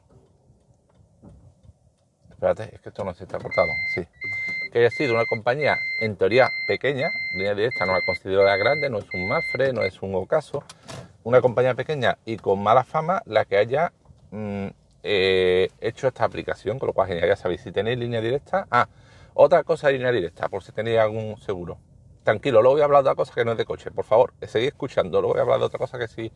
espérate, 2.30 2.76
es 2.76 2.82
que 2.82 2.90
esto 2.90 3.04
no 3.04 3.14
se 3.14 3.26
está 3.26 3.38
cortado, 3.38 3.70
sí 3.94 4.08
que 4.72 4.80
haya 4.80 4.90
sido 4.90 5.14
una 5.14 5.26
compañía 5.26 5.78
en 6.00 6.16
teoría 6.16 6.50
pequeña, 6.66 7.12
línea 7.34 7.54
directa 7.54 7.86
no 7.86 7.94
la 7.94 8.02
considero 8.02 8.44
la 8.44 8.56
grande, 8.56 8.90
no 8.90 9.00
es 9.00 9.06
un 9.14 9.28
Mafre, 9.28 9.74
no 9.74 9.84
es 9.84 10.02
un 10.02 10.16
Ocaso, 10.16 10.64
una 11.24 11.42
compañía 11.42 11.76
pequeña 11.76 12.18
y 12.26 12.38
con 12.38 12.64
mala 12.64 12.86
fama 12.86 13.22
la 13.26 13.44
que 13.44 13.58
haya 13.58 13.92
mm, 14.32 14.68
eh, 15.04 15.70
hecho 15.82 16.08
esta 16.08 16.24
aplicación, 16.24 16.80
con 16.80 16.88
lo 16.88 16.94
cual 16.94 17.10
ya 17.20 17.36
sabéis, 17.36 17.62
si 17.62 17.72
tenéis 17.74 18.00
línea 18.00 18.22
directa, 18.22 18.66
ah, 18.72 18.88
otra 19.34 19.64
cosa 19.64 19.88
de 19.88 19.94
línea 19.94 20.12
directa, 20.12 20.50
por 20.50 20.64
si 20.64 20.72
tenéis 20.72 21.00
algún 21.00 21.38
seguro, 21.38 21.80
tranquilo, 22.24 22.62
luego 22.62 22.76
voy 22.76 22.82
a 22.82 22.86
hablar 22.86 23.04
de 23.04 23.10
otra 23.10 23.16
cosa 23.16 23.34
que 23.34 23.46
no 23.46 23.54
es 23.54 23.58
de 23.58 23.66
coche, 23.66 23.92
por 23.92 24.06
favor, 24.06 24.34
seguid 24.46 24.68
escuchando, 24.68 25.22
luego 25.22 25.34
voy 25.34 25.40
a 25.40 25.44
hablar 25.44 25.60
de 25.60 25.66
otra 25.66 25.80
cosa 25.80 25.98
que 25.98 26.08
sí 26.08 26.32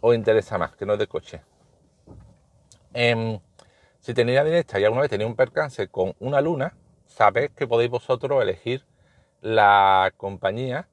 os 0.00 0.14
interesa 0.14 0.58
más, 0.58 0.76
que 0.76 0.86
no 0.86 0.94
es 0.94 0.98
de 0.98 1.06
coche. 1.06 1.42
Em, 2.92 3.38
si 4.00 4.14
tenéis 4.14 4.36
la 4.36 4.44
directa 4.44 4.78
y 4.80 4.84
alguna 4.84 5.02
vez 5.02 5.10
tenéis 5.10 5.28
un 5.28 5.36
percance 5.36 5.88
con 5.88 6.14
una 6.20 6.40
luna, 6.40 6.74
sabéis 7.06 7.50
que 7.50 7.66
podéis 7.66 7.90
vosotros 7.90 8.42
elegir 8.42 8.84
la 9.40 10.12
compañía, 10.16 10.88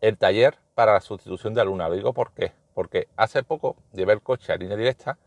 el 0.00 0.16
taller 0.18 0.58
para 0.74 0.92
la 0.92 1.00
sustitución 1.00 1.54
de 1.54 1.58
la 1.58 1.64
luna. 1.64 1.88
Lo 1.88 1.94
digo 1.94 2.12
por 2.12 2.32
qué. 2.32 2.52
Porque 2.74 3.08
hace 3.16 3.42
poco 3.42 3.76
llevé 3.92 4.12
el 4.12 4.22
coche 4.22 4.52
a 4.52 4.56
línea 4.56 4.76
directa, 4.76 5.18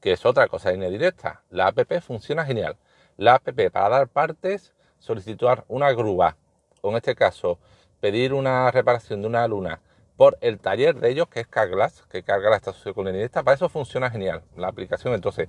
que 0.00 0.12
es 0.12 0.26
otra 0.26 0.48
cosa 0.48 0.72
línea 0.72 0.90
directa. 0.90 1.42
La 1.50 1.68
app 1.68 1.78
funciona 2.02 2.44
genial. 2.44 2.76
La 3.16 3.34
app 3.34 3.48
para 3.72 3.88
dar 3.88 4.08
partes, 4.08 4.74
solicitar 4.98 5.64
una 5.68 5.92
grúa, 5.92 6.36
o 6.82 6.90
en 6.90 6.96
este 6.96 7.14
caso 7.14 7.58
pedir 8.00 8.32
una 8.32 8.70
reparación 8.70 9.22
de 9.22 9.28
una 9.28 9.46
luna 9.48 9.80
por 10.16 10.38
el 10.40 10.58
taller 10.58 10.96
de 10.96 11.10
ellos, 11.10 11.28
que 11.28 11.40
es 11.40 11.46
Carglass, 11.46 12.04
que 12.10 12.22
Carglass 12.22 12.56
está 12.56 12.70
asociado 12.70 12.94
con 12.94 13.08
esta, 13.08 13.42
para 13.42 13.54
eso 13.54 13.68
funciona 13.68 14.10
genial 14.10 14.42
la 14.56 14.68
aplicación. 14.68 15.14
Entonces, 15.14 15.48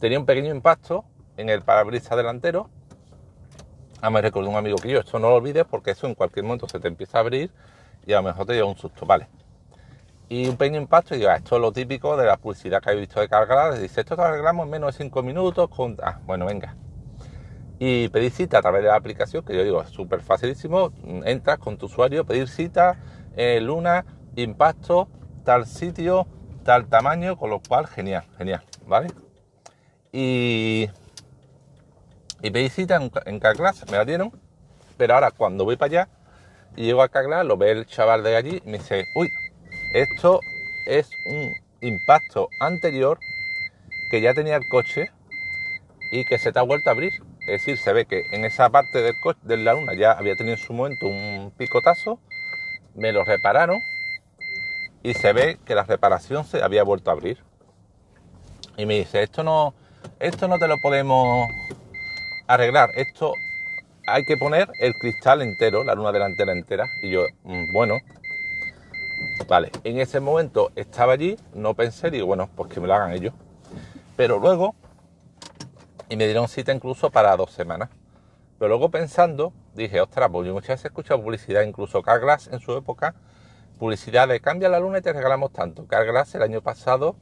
tenía 0.00 0.18
un 0.18 0.26
pequeño 0.26 0.54
impacto 0.54 1.04
en 1.36 1.48
el 1.50 1.62
parabrisas 1.62 2.16
delantero 2.16 2.70
Ah, 4.02 4.10
me 4.10 4.20
recordó 4.20 4.50
un 4.50 4.56
amigo 4.56 4.76
que 4.76 4.90
yo, 4.90 5.00
esto 5.00 5.18
no 5.18 5.30
lo 5.30 5.36
olvides 5.36 5.64
porque 5.64 5.92
eso 5.92 6.06
en 6.06 6.14
cualquier 6.14 6.44
momento 6.44 6.68
se 6.68 6.78
te 6.78 6.86
empieza 6.86 7.16
a 7.16 7.22
abrir 7.22 7.50
y 8.06 8.12
a 8.12 8.16
lo 8.16 8.24
mejor 8.24 8.46
te 8.46 8.52
lleva 8.52 8.68
un 8.68 8.76
susto, 8.76 9.06
¿vale? 9.06 9.26
Y 10.28 10.48
un 10.48 10.56
pequeño 10.56 10.80
impacto 10.80 11.14
y 11.14 11.18
digo, 11.18 11.30
ah, 11.30 11.36
esto 11.36 11.56
es 11.56 11.62
lo 11.62 11.72
típico 11.72 12.16
de 12.16 12.26
la 12.26 12.36
publicidad 12.36 12.82
que 12.82 12.90
habéis 12.90 13.06
visto 13.06 13.20
de 13.20 13.28
cargar. 13.28 13.78
Dice, 13.78 14.00
esto 14.00 14.16
lo 14.16 14.24
arreglamos 14.24 14.64
en 14.64 14.70
menos 14.70 14.96
de 14.96 15.04
5 15.04 15.22
minutos 15.22 15.68
con... 15.68 15.96
Ah, 16.02 16.18
bueno, 16.24 16.46
venga. 16.46 16.74
Y 17.78 18.08
pedir 18.08 18.32
cita 18.32 18.58
a 18.58 18.62
través 18.62 18.82
de 18.82 18.88
la 18.88 18.96
aplicación, 18.96 19.44
que 19.44 19.54
yo 19.54 19.62
digo, 19.62 19.80
es 19.82 19.90
súper 19.90 20.20
facilísimo. 20.20 20.92
Entras 21.24 21.58
con 21.58 21.76
tu 21.76 21.86
usuario, 21.86 22.24
pedir 22.24 22.48
cita, 22.48 22.98
eh, 23.36 23.60
luna, 23.60 24.04
impacto, 24.34 25.08
tal 25.44 25.66
sitio, 25.66 26.26
tal 26.64 26.86
tamaño, 26.86 27.36
con 27.36 27.50
lo 27.50 27.60
cual, 27.60 27.86
genial, 27.86 28.24
genial, 28.36 28.62
¿vale? 28.86 29.08
Y... 30.12 30.88
Y 32.42 32.50
pedí 32.50 32.68
cita 32.68 32.96
en, 32.96 33.10
en 33.26 33.38
Carglass, 33.38 33.84
me 33.90 33.96
la 33.96 34.04
dieron. 34.04 34.32
Pero 34.96 35.14
ahora 35.14 35.30
cuando 35.30 35.64
voy 35.64 35.76
para 35.76 35.86
allá 35.86 36.08
y 36.74 36.84
llego 36.84 37.02
a 37.02 37.08
Carglass, 37.08 37.46
lo 37.46 37.56
ve 37.56 37.70
el 37.70 37.86
chaval 37.86 38.22
de 38.22 38.36
allí 38.36 38.62
y 38.64 38.70
me 38.70 38.78
dice, 38.78 39.04
uy, 39.14 39.28
esto 39.92 40.40
es 40.86 41.10
un 41.24 41.54
impacto 41.80 42.48
anterior 42.60 43.18
que 44.10 44.20
ya 44.20 44.34
tenía 44.34 44.56
el 44.56 44.68
coche 44.68 45.10
y 46.10 46.24
que 46.24 46.38
se 46.38 46.52
te 46.52 46.58
ha 46.58 46.62
vuelto 46.62 46.90
a 46.90 46.92
abrir. 46.92 47.12
Es 47.40 47.60
decir, 47.60 47.78
se 47.78 47.92
ve 47.92 48.06
que 48.06 48.24
en 48.32 48.44
esa 48.44 48.70
parte 48.70 49.02
del 49.02 49.18
coche, 49.20 49.38
de 49.42 49.56
la 49.56 49.74
luna 49.74 49.94
ya 49.94 50.12
había 50.12 50.36
tenido 50.36 50.56
en 50.56 50.62
su 50.62 50.72
momento 50.72 51.06
un 51.06 51.52
picotazo, 51.56 52.18
me 52.94 53.12
lo 53.12 53.24
repararon 53.24 53.82
y 55.02 55.14
se 55.14 55.32
ve 55.32 55.58
que 55.64 55.74
la 55.74 55.84
reparación 55.84 56.44
se 56.44 56.62
había 56.62 56.82
vuelto 56.82 57.10
a 57.10 57.14
abrir. 57.14 57.38
Y 58.76 58.86
me 58.86 58.94
dice, 58.94 59.22
esto 59.22 59.44
no, 59.44 59.74
esto 60.18 60.48
no 60.48 60.58
te 60.58 60.68
lo 60.68 60.78
podemos 60.78 61.48
arreglar, 62.46 62.90
esto 62.96 63.34
hay 64.06 64.24
que 64.24 64.36
poner 64.36 64.68
el 64.78 64.94
cristal 64.94 65.42
entero, 65.42 65.84
la 65.84 65.94
luna 65.94 66.12
delantera 66.12 66.52
entera. 66.52 66.88
Y 67.02 67.10
yo, 67.10 67.26
mm, 67.44 67.72
bueno, 67.72 67.98
Vale, 69.48 69.70
en 69.84 69.98
ese 70.00 70.20
momento 70.20 70.72
estaba 70.74 71.12
allí, 71.12 71.36
no 71.54 71.74
pensé, 71.74 72.10
digo, 72.10 72.26
bueno, 72.26 72.48
pues 72.54 72.72
que 72.72 72.80
me 72.80 72.86
lo 72.86 72.94
hagan 72.94 73.12
ellos. 73.12 73.32
Pero 74.16 74.38
luego, 74.38 74.74
y 76.08 76.16
me 76.16 76.24
dieron 76.24 76.48
cita 76.48 76.72
incluso 76.72 77.10
para 77.10 77.36
dos 77.36 77.52
semanas. 77.52 77.90
Pero 78.58 78.68
luego 78.70 78.90
pensando, 78.90 79.52
dije, 79.74 80.00
ostras, 80.00 80.30
pues 80.32 80.46
yo 80.46 80.54
muchas 80.54 80.70
veces 80.70 80.86
he 80.86 80.88
escuchado 80.88 81.22
publicidad, 81.22 81.62
incluso 81.62 82.02
Carglass 82.02 82.48
en 82.48 82.60
su 82.60 82.76
época, 82.76 83.14
publicidad 83.78 84.26
de 84.28 84.40
cambia 84.40 84.68
la 84.68 84.80
luna 84.80 84.98
y 84.98 85.02
te 85.02 85.12
regalamos 85.12 85.52
tanto. 85.52 85.86
Carglass 85.86 86.34
el 86.34 86.42
año 86.42 86.62
pasado 86.62 87.16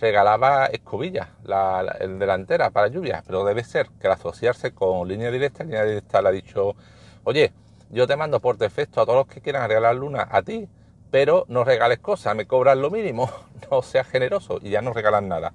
regalaba 0.00 0.66
escobillas, 0.66 1.28
la, 1.42 1.96
delantera 2.00 2.70
para 2.70 2.88
lluvia, 2.88 3.22
pero 3.26 3.44
debe 3.44 3.64
ser 3.64 3.88
que 4.00 4.06
al 4.06 4.12
asociarse 4.12 4.72
con 4.72 5.08
línea 5.08 5.30
directa, 5.30 5.64
línea 5.64 5.84
directa 5.84 6.22
le 6.22 6.28
ha 6.28 6.32
dicho, 6.32 6.76
oye, 7.24 7.52
yo 7.90 8.06
te 8.06 8.16
mando 8.16 8.40
por 8.40 8.58
defecto 8.58 9.00
a 9.00 9.06
todos 9.06 9.26
los 9.26 9.34
que 9.34 9.40
quieran 9.40 9.66
regalar 9.66 9.96
luna 9.96 10.28
a 10.30 10.42
ti, 10.42 10.68
pero 11.10 11.44
no 11.48 11.64
regales 11.64 11.98
cosas, 11.98 12.34
me 12.36 12.46
cobran 12.46 12.82
lo 12.82 12.90
mínimo, 12.90 13.30
no 13.70 13.82
seas 13.82 14.06
generoso 14.06 14.58
y 14.62 14.70
ya 14.70 14.82
no 14.82 14.92
regalan 14.92 15.28
nada. 15.28 15.52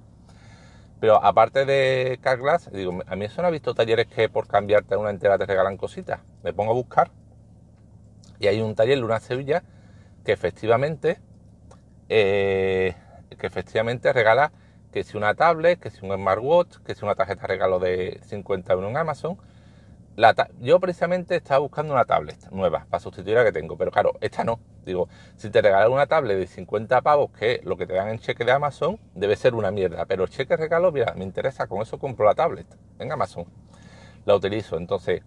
Pero 1.00 1.22
aparte 1.22 1.66
de 1.66 2.18
Carglass, 2.22 2.70
digo, 2.72 3.00
a 3.06 3.16
mí 3.16 3.26
eso 3.26 3.42
no 3.42 3.48
ha 3.48 3.50
visto 3.50 3.74
talleres 3.74 4.06
que 4.06 4.28
por 4.28 4.46
cambiarte 4.46 4.96
una 4.96 5.10
entera 5.10 5.36
te 5.36 5.44
regalan 5.44 5.76
cositas. 5.76 6.20
Me 6.42 6.52
pongo 6.52 6.70
a 6.70 6.74
buscar 6.74 7.10
y 8.38 8.46
hay 8.46 8.60
un 8.60 8.74
taller 8.74 8.98
Luna 8.98 9.20
Sevilla 9.20 9.62
que 10.24 10.32
efectivamente 10.32 11.18
eh, 12.08 12.94
que 13.38 13.46
efectivamente 13.46 14.12
regala 14.12 14.52
que 14.92 15.02
si 15.04 15.16
una 15.16 15.34
tablet, 15.34 15.80
que 15.80 15.90
si 15.90 16.06
un 16.06 16.14
smartwatch, 16.14 16.78
que 16.86 16.94
si 16.94 17.04
una 17.04 17.14
tarjeta 17.14 17.46
regalo 17.46 17.78
de 17.78 18.20
50 18.24 18.72
euros 18.72 18.90
en 18.90 18.96
Amazon 18.96 19.38
yo 20.60 20.78
precisamente 20.78 21.36
estaba 21.36 21.58
buscando 21.58 21.92
una 21.92 22.04
tablet 22.04 22.50
nueva 22.50 22.86
para 22.88 23.00
sustituir 23.00 23.36
la 23.36 23.44
que 23.44 23.52
tengo, 23.52 23.76
pero 23.76 23.90
claro, 23.90 24.12
esta 24.20 24.44
no. 24.44 24.60
Digo, 24.84 25.08
si 25.36 25.50
te 25.50 25.60
regalan 25.60 25.90
una 25.90 26.06
tablet 26.06 26.38
de 26.38 26.46
50 26.46 27.00
pavos, 27.02 27.30
que 27.32 27.60
lo 27.64 27.76
que 27.76 27.86
te 27.86 27.94
dan 27.94 28.08
en 28.08 28.18
cheque 28.18 28.44
de 28.44 28.52
Amazon, 28.52 28.98
debe 29.14 29.34
ser 29.34 29.54
una 29.54 29.70
mierda. 29.70 30.06
Pero 30.06 30.24
el 30.24 30.30
cheque 30.30 30.56
regalo, 30.56 30.92
mira, 30.92 31.14
me 31.16 31.24
interesa, 31.24 31.66
con 31.66 31.82
eso 31.82 31.98
compro 31.98 32.26
la 32.26 32.34
tablet 32.34 32.66
en 32.98 33.10
Amazon. 33.10 33.46
La 34.24 34.36
utilizo, 34.36 34.76
entonces. 34.76 35.22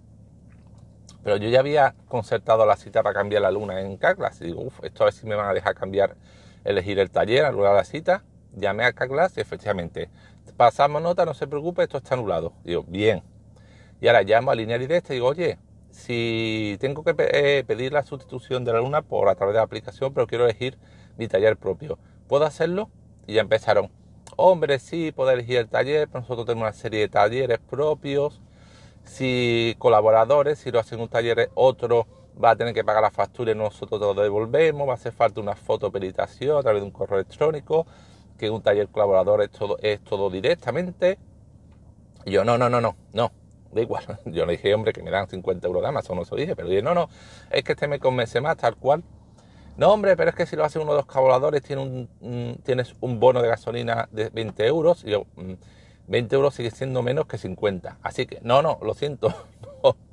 Pero 1.24 1.36
yo 1.38 1.50
ya 1.50 1.60
había 1.60 1.96
concertado 2.08 2.66
la 2.66 2.78
cita 2.78 3.04
para 3.04 3.14
cambiar 3.14 3.42
la 3.42 3.52
luna 3.52 3.82
en 3.82 3.98
Carglass. 3.98 4.40
Y 4.42 4.46
digo, 4.46 4.62
uff, 4.62 4.84
esto 4.84 5.04
a 5.04 5.06
ver 5.06 5.14
si 5.14 5.26
me 5.26 5.36
van 5.36 5.50
a 5.50 5.54
dejar 5.54 5.76
cambiar, 5.76 6.16
elegir 6.64 7.00
el 7.00 7.12
taller, 7.12 7.44
anular 7.46 7.76
la 7.76 7.84
cita. 7.84 8.24
Llamé 8.56 8.86
a 8.86 8.94
Carglass 8.94 9.38
y 9.38 9.42
efectivamente, 9.42 10.10
pasamos 10.56 11.02
nota, 11.02 11.26
no 11.26 11.34
se 11.34 11.46
preocupe, 11.46 11.84
esto 11.84 11.98
está 11.98 12.16
anulado. 12.16 12.54
Digo, 12.64 12.84
bien, 12.88 13.24
y 14.02 14.08
ahora 14.08 14.24
llamo 14.24 14.52
a 14.52 14.56
línea 14.56 14.78
directa 14.78 15.14
y 15.14 15.18
digo, 15.18 15.28
oye, 15.28 15.58
si 15.92 16.78
tengo 16.80 17.04
que 17.04 17.16
eh, 17.18 17.64
pedir 17.66 17.92
la 17.92 18.04
sustitución 18.04 18.64
de 18.64 18.74
la 18.74 18.80
luna 18.80 19.02
por 19.02 19.30
a 19.30 19.36
través 19.36 19.54
de 19.54 19.60
la 19.60 19.64
aplicación, 19.64 20.14
pero 20.14 20.28
quiero 20.28 20.46
elegir 20.46 20.78
mi 21.18 21.28
taller 21.28 21.58
propio, 21.58 21.98
¿puedo 22.28 22.46
hacerlo? 22.46 22.90
Y 23.26 23.34
ya 23.34 23.42
empezaron, 23.42 23.90
hombre, 24.36 24.80
sí, 24.80 25.12
puedo 25.12 25.32
elegir 25.32 25.58
el 25.58 25.70
taller, 25.70 26.08
pero 26.08 26.22
nosotros 26.22 26.46
tenemos 26.46 26.64
una 26.64 26.74
serie 26.74 27.02
de 27.02 27.10
talleres 27.10 27.60
propios. 27.60 28.42
Si 29.04 29.76
colaboradores, 29.80 30.60
si 30.60 30.72
lo 30.72 30.80
hacen 30.80 31.00
un 31.00 31.08
taller 31.08 31.50
otro, 31.56 32.06
va 32.44 32.52
a 32.52 32.56
tener 32.56 32.74
que 32.74 32.84
pagar 32.84 33.02
la 33.02 33.12
factura 33.12 33.52
y 33.52 33.56
nosotros 33.56 34.00
lo 34.00 34.14
devolvemos, 34.14 34.88
va 34.88 34.92
a 34.94 34.96
hacer 34.96 35.14
falta 35.14 35.42
una 35.42 35.56
foto 35.56 35.92
peritación 35.92 36.58
a 36.58 36.62
través 36.62 36.82
de 36.82 36.86
un 36.86 36.92
correo 36.92 37.20
electrónico, 37.20 37.88
que 38.38 38.50
un 38.50 38.62
taller 38.62 38.88
colaborador 38.90 39.42
es 39.42 39.52
todo, 39.52 39.78
es 39.82 40.02
todo 40.04 40.30
directamente. 40.30 41.18
Y 42.26 42.32
yo, 42.32 42.44
no, 42.44 42.58
no, 42.58 42.70
no, 42.70 42.82
no, 42.82 42.96
no, 43.14 43.32
da 43.72 43.82
igual. 43.82 44.04
Yo 44.26 44.46
le 44.46 44.54
dije, 44.54 44.74
hombre, 44.74 44.94
que 44.94 45.04
me 45.04 45.12
dan 45.12 45.28
50 45.28 45.68
euros 45.68 45.82
de 45.82 45.90
Amazon, 45.90 46.18
no 46.18 46.26
se 46.26 46.32
lo 46.32 46.42
dije, 46.42 46.56
pero 46.56 46.68
dije, 46.68 46.82
no, 46.82 46.94
no, 46.94 47.10
es 47.52 47.64
que 47.64 47.74
este 47.74 47.88
me 47.88 48.00
convence 48.00 48.42
más, 48.42 48.58
tal 48.58 48.76
cual. 48.76 49.04
No, 49.78 49.94
hombre, 49.94 50.18
pero 50.18 50.32
es 50.32 50.36
que 50.36 50.48
si 50.48 50.56
lo 50.56 50.64
hace 50.64 50.80
uno 50.80 50.92
de 50.92 50.98
los 50.98 51.06
colaboradores 51.06 51.62
tiene 51.62 51.84
un, 51.84 52.60
tienes 52.64 52.96
un 53.00 53.20
bono 53.20 53.44
de 53.44 53.48
gasolina 53.48 54.10
de 54.12 54.30
20 54.30 54.66
euros. 54.66 55.04
Y 55.04 55.12
yo, 55.12 55.26
20 56.08 56.36
mm, 56.36 56.38
euros 56.38 56.56
sigue 56.56 56.72
siendo 56.72 57.04
menos 57.04 57.28
que 57.28 57.38
50. 57.38 58.00
Así 58.02 58.26
que, 58.26 58.40
no, 58.42 58.62
no, 58.62 58.80
lo 58.82 58.94
siento. 58.94 59.34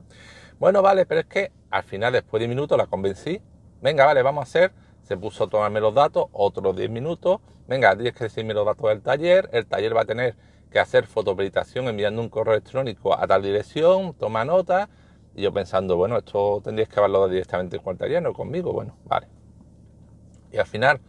Bueno, 0.60 0.82
vale, 0.82 1.04
pero 1.04 1.20
es 1.20 1.26
que 1.26 1.50
al 1.70 1.82
final, 1.82 2.12
después 2.12 2.40
de 2.40 2.46
minutos, 2.46 2.78
la 2.78 2.86
convencí. 2.86 3.42
Venga, 3.82 4.06
vale, 4.06 4.22
vamos 4.22 4.42
a 4.42 4.44
hacer. 4.44 4.72
Se 5.02 5.16
puso 5.16 5.44
a 5.44 5.48
tomarme 5.48 5.80
los 5.80 5.92
datos, 5.92 6.26
otros 6.32 6.76
10 6.76 6.88
minutos. 6.90 7.40
Venga, 7.66 7.94
tienes 7.94 8.14
que 8.14 8.24
decirme 8.24 8.54
los 8.54 8.64
datos 8.64 8.88
del 8.88 9.02
taller. 9.02 9.50
El 9.52 9.66
taller 9.66 9.96
va 9.96 10.02
a 10.02 10.04
tener 10.04 10.36
que 10.70 10.78
hacer 10.78 11.06
fotoperitación 11.06 11.88
enviando 11.88 12.20
un 12.20 12.28
correo 12.28 12.54
electrónico 12.54 13.18
a 13.18 13.26
tal 13.26 13.42
dirección, 13.42 14.14
toma 14.14 14.44
nota. 14.44 14.88
Y 15.34 15.42
yo 15.42 15.52
pensando, 15.52 15.96
bueno, 15.96 16.16
esto 16.16 16.60
tendrías 16.62 16.88
que 16.88 17.00
hablarlo 17.00 17.28
directamente 17.28 17.78
con 17.78 17.92
el 17.92 17.98
taller, 17.98 18.22
no 18.22 18.32
conmigo. 18.32 18.72
Bueno, 18.72 18.96
vale. 19.04 19.28
Y 20.52 20.58
al 20.58 20.66
final, 20.66 21.00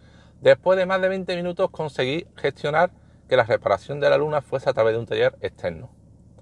después 0.42 0.78
de 0.78 0.86
más 0.86 1.02
de 1.02 1.10
20 1.10 1.36
minutos, 1.36 1.70
conseguí 1.70 2.28
gestionar 2.36 2.92
que 3.28 3.38
la 3.38 3.44
reparación 3.44 4.00
de 4.00 4.10
la 4.10 4.18
luna 4.18 4.42
fuese 4.42 4.70
a 4.70 4.74
través 4.74 4.94
de 4.94 5.00
un 5.00 5.06
taller 5.06 5.36
externo. 5.42 5.90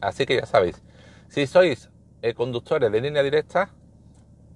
Así 0.01 0.25
que 0.25 0.35
ya 0.35 0.45
sabéis, 0.45 0.81
si 1.27 1.47
sois 1.47 1.89
eh, 2.21 2.33
conductores 2.33 2.91
de 2.91 3.01
línea 3.01 3.23
directa, 3.23 3.69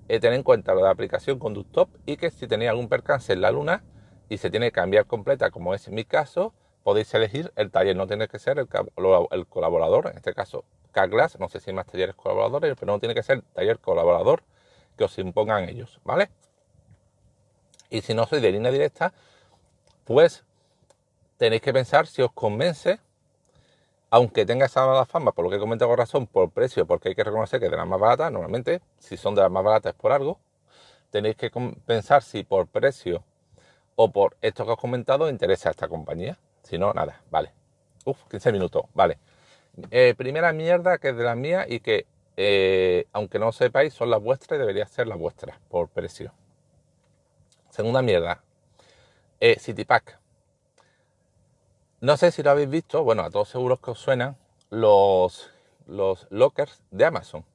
eh, 0.09 0.19
tened 0.19 0.37
en 0.37 0.43
cuenta 0.43 0.73
lo 0.73 0.79
de 0.79 0.85
la 0.85 0.91
aplicación 0.91 1.37
Conductop 1.37 1.89
y 2.05 2.15
que 2.15 2.31
si 2.31 2.47
tenéis 2.47 2.69
algún 2.69 2.87
percance 2.87 3.33
en 3.33 3.41
la 3.41 3.51
luna 3.51 3.83
y 4.29 4.37
se 4.37 4.49
tiene 4.49 4.67
que 4.67 4.73
cambiar 4.73 5.05
completa, 5.05 5.51
como 5.51 5.73
es 5.73 5.87
en 5.87 5.95
mi 5.95 6.05
caso, 6.05 6.53
podéis 6.87 7.13
elegir 7.13 7.51
el 7.57 7.69
taller, 7.69 7.97
no 7.97 8.07
tiene 8.07 8.29
que 8.29 8.39
ser 8.39 8.59
el, 8.59 8.67
colaborador, 9.49 10.07
en 10.07 10.15
este 10.15 10.33
caso 10.33 10.63
Carglass, 10.93 11.37
no 11.37 11.49
sé 11.49 11.59
si 11.59 11.73
más 11.73 11.85
talleres 11.85 12.15
colaboradores, 12.15 12.77
pero 12.79 12.93
no 12.93 12.97
tiene 12.97 13.13
que 13.13 13.23
ser 13.23 13.41
taller 13.53 13.77
colaborador 13.79 14.41
que 14.97 15.03
os 15.03 15.19
impongan 15.19 15.67
ellos, 15.67 15.99
¿vale? 16.05 16.29
Y 17.89 17.99
si 17.99 18.13
no 18.13 18.25
sois 18.25 18.41
de 18.41 18.53
línea 18.53 18.71
directa, 18.71 19.11
pues 20.05 20.45
tenéis 21.35 21.61
que 21.61 21.73
pensar 21.73 22.07
si 22.07 22.21
os 22.21 22.31
convence, 22.31 23.01
aunque 24.09 24.45
tenga 24.45 24.67
esa 24.67 24.85
mala 24.85 25.05
fama, 25.05 25.33
por 25.33 25.43
lo 25.43 25.49
que 25.49 25.57
he 25.57 25.59
comentado 25.59 25.89
con 25.89 25.97
razón, 25.97 26.25
por 26.25 26.51
precio, 26.51 26.85
porque 26.85 27.09
hay 27.09 27.15
que 27.15 27.25
reconocer 27.25 27.59
que 27.59 27.67
de 27.67 27.75
las 27.75 27.85
más 27.85 27.99
baratas, 27.99 28.31
normalmente, 28.31 28.79
si 28.97 29.17
son 29.17 29.35
de 29.35 29.41
las 29.41 29.51
más 29.51 29.65
baratas 29.65 29.93
es 29.93 29.99
por 29.99 30.13
algo, 30.13 30.39
tenéis 31.09 31.35
que 31.35 31.51
pensar 31.85 32.23
si 32.23 32.45
por 32.45 32.65
precio 32.67 33.25
o 33.97 34.09
por 34.09 34.37
esto 34.41 34.63
que 34.63 34.71
os 34.71 34.77
he 34.77 34.81
comentado 34.81 35.29
interesa 35.29 35.67
a 35.67 35.71
esta 35.71 35.89
compañía. 35.89 36.37
Si 36.67 36.77
no, 36.77 36.91
nada, 36.93 37.21
vale. 37.31 37.53
Uf, 38.03 38.25
15 38.29 38.51
minutos, 38.51 38.83
vale. 38.93 39.19
Eh, 39.89 40.15
primera 40.17 40.51
mierda 40.51 40.97
que 40.97 41.09
es 41.09 41.17
de 41.17 41.23
la 41.23 41.33
mía 41.33 41.65
y 41.65 41.79
que, 41.79 42.05
eh, 42.35 43.05
aunque 43.13 43.39
no 43.39 43.53
sepáis, 43.53 43.93
son 43.93 44.09
las 44.09 44.21
vuestras 44.21 44.57
y 44.57 44.59
debería 44.59 44.85
ser 44.85 45.07
las 45.07 45.17
vuestras 45.17 45.57
por 45.69 45.87
precio. 45.87 46.33
Segunda 47.69 48.01
mierda, 48.01 48.43
eh, 49.39 49.57
CityPack. 49.57 50.19
No 52.01 52.17
sé 52.17 52.31
si 52.31 52.43
lo 52.43 52.51
habéis 52.51 52.69
visto, 52.69 53.01
bueno, 53.05 53.23
a 53.23 53.29
todos 53.29 53.47
seguros 53.47 53.79
que 53.79 53.91
os 53.91 53.99
suenan 53.99 54.35
los, 54.69 55.49
los 55.85 56.27
lockers 56.31 56.83
de 56.91 57.05
Amazon 57.05 57.45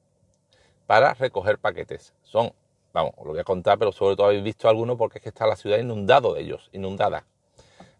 para 0.87 1.13
recoger 1.13 1.59
paquetes. 1.59 2.15
Son, 2.23 2.51
vamos, 2.93 3.13
os 3.17 3.25
lo 3.25 3.31
voy 3.33 3.41
a 3.41 3.43
contar, 3.43 3.77
pero 3.77 3.91
sobre 3.91 4.15
todo 4.15 4.27
habéis 4.27 4.43
visto 4.43 4.67
alguno 4.67 4.97
porque 4.97 5.19
es 5.19 5.23
que 5.23 5.29
está 5.29 5.45
la 5.45 5.55
ciudad 5.55 5.77
inundado 5.77 6.33
de 6.33 6.41
ellos, 6.41 6.69
inundada. 6.73 7.25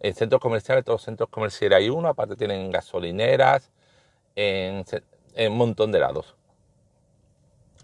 En 0.03 0.13
centros 0.13 0.41
comerciales, 0.41 0.83
todos 0.83 0.99
los 0.99 1.05
centros 1.05 1.29
comerciales 1.29 1.77
hay 1.77 1.89
uno, 1.89 2.09
aparte 2.09 2.35
tienen 2.35 2.69
gasolineras, 2.71 3.71
en, 4.35 4.85
un 5.49 5.57
montón 5.57 5.93
de 5.93 5.99
lados. 5.99 6.35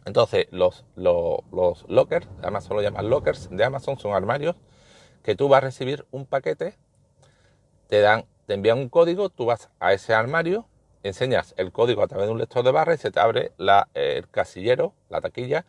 Entonces, 0.06 0.48
los, 0.52 0.84
los, 0.98 1.86
lockers, 1.88 2.28
Amazon 2.44 2.76
lo 2.76 2.84
llaman 2.84 3.10
lockers 3.10 3.50
de 3.50 3.64
Amazon, 3.64 3.98
son 3.98 4.14
armarios 4.14 4.58
que 5.24 5.36
tú 5.36 5.48
vas 5.48 5.60
a 5.60 5.62
recibir 5.62 6.06
un 6.12 6.26
paquete, 6.26 6.76
te 7.88 8.02
dan, 8.02 8.26
te 8.48 8.54
envían 8.54 8.80
un 8.80 8.90
código, 8.90 9.30
tú 9.30 9.46
vas 9.46 9.70
a 9.80 9.94
ese 9.94 10.14
armario, 10.14 10.66
enseñas 11.04 11.54
el 11.58 11.72
código 11.72 12.04
a 12.04 12.08
través 12.08 12.28
de 12.28 12.34
un 12.34 12.40
lector 12.40 12.66
de 12.66 12.72
barra 12.72 12.96
y 12.96 12.98
se 12.98 13.12
te 13.12 13.20
abre 13.22 13.54
el 13.94 14.28
casillero, 14.30 14.94
la 15.10 15.22
taquilla, 15.22 15.66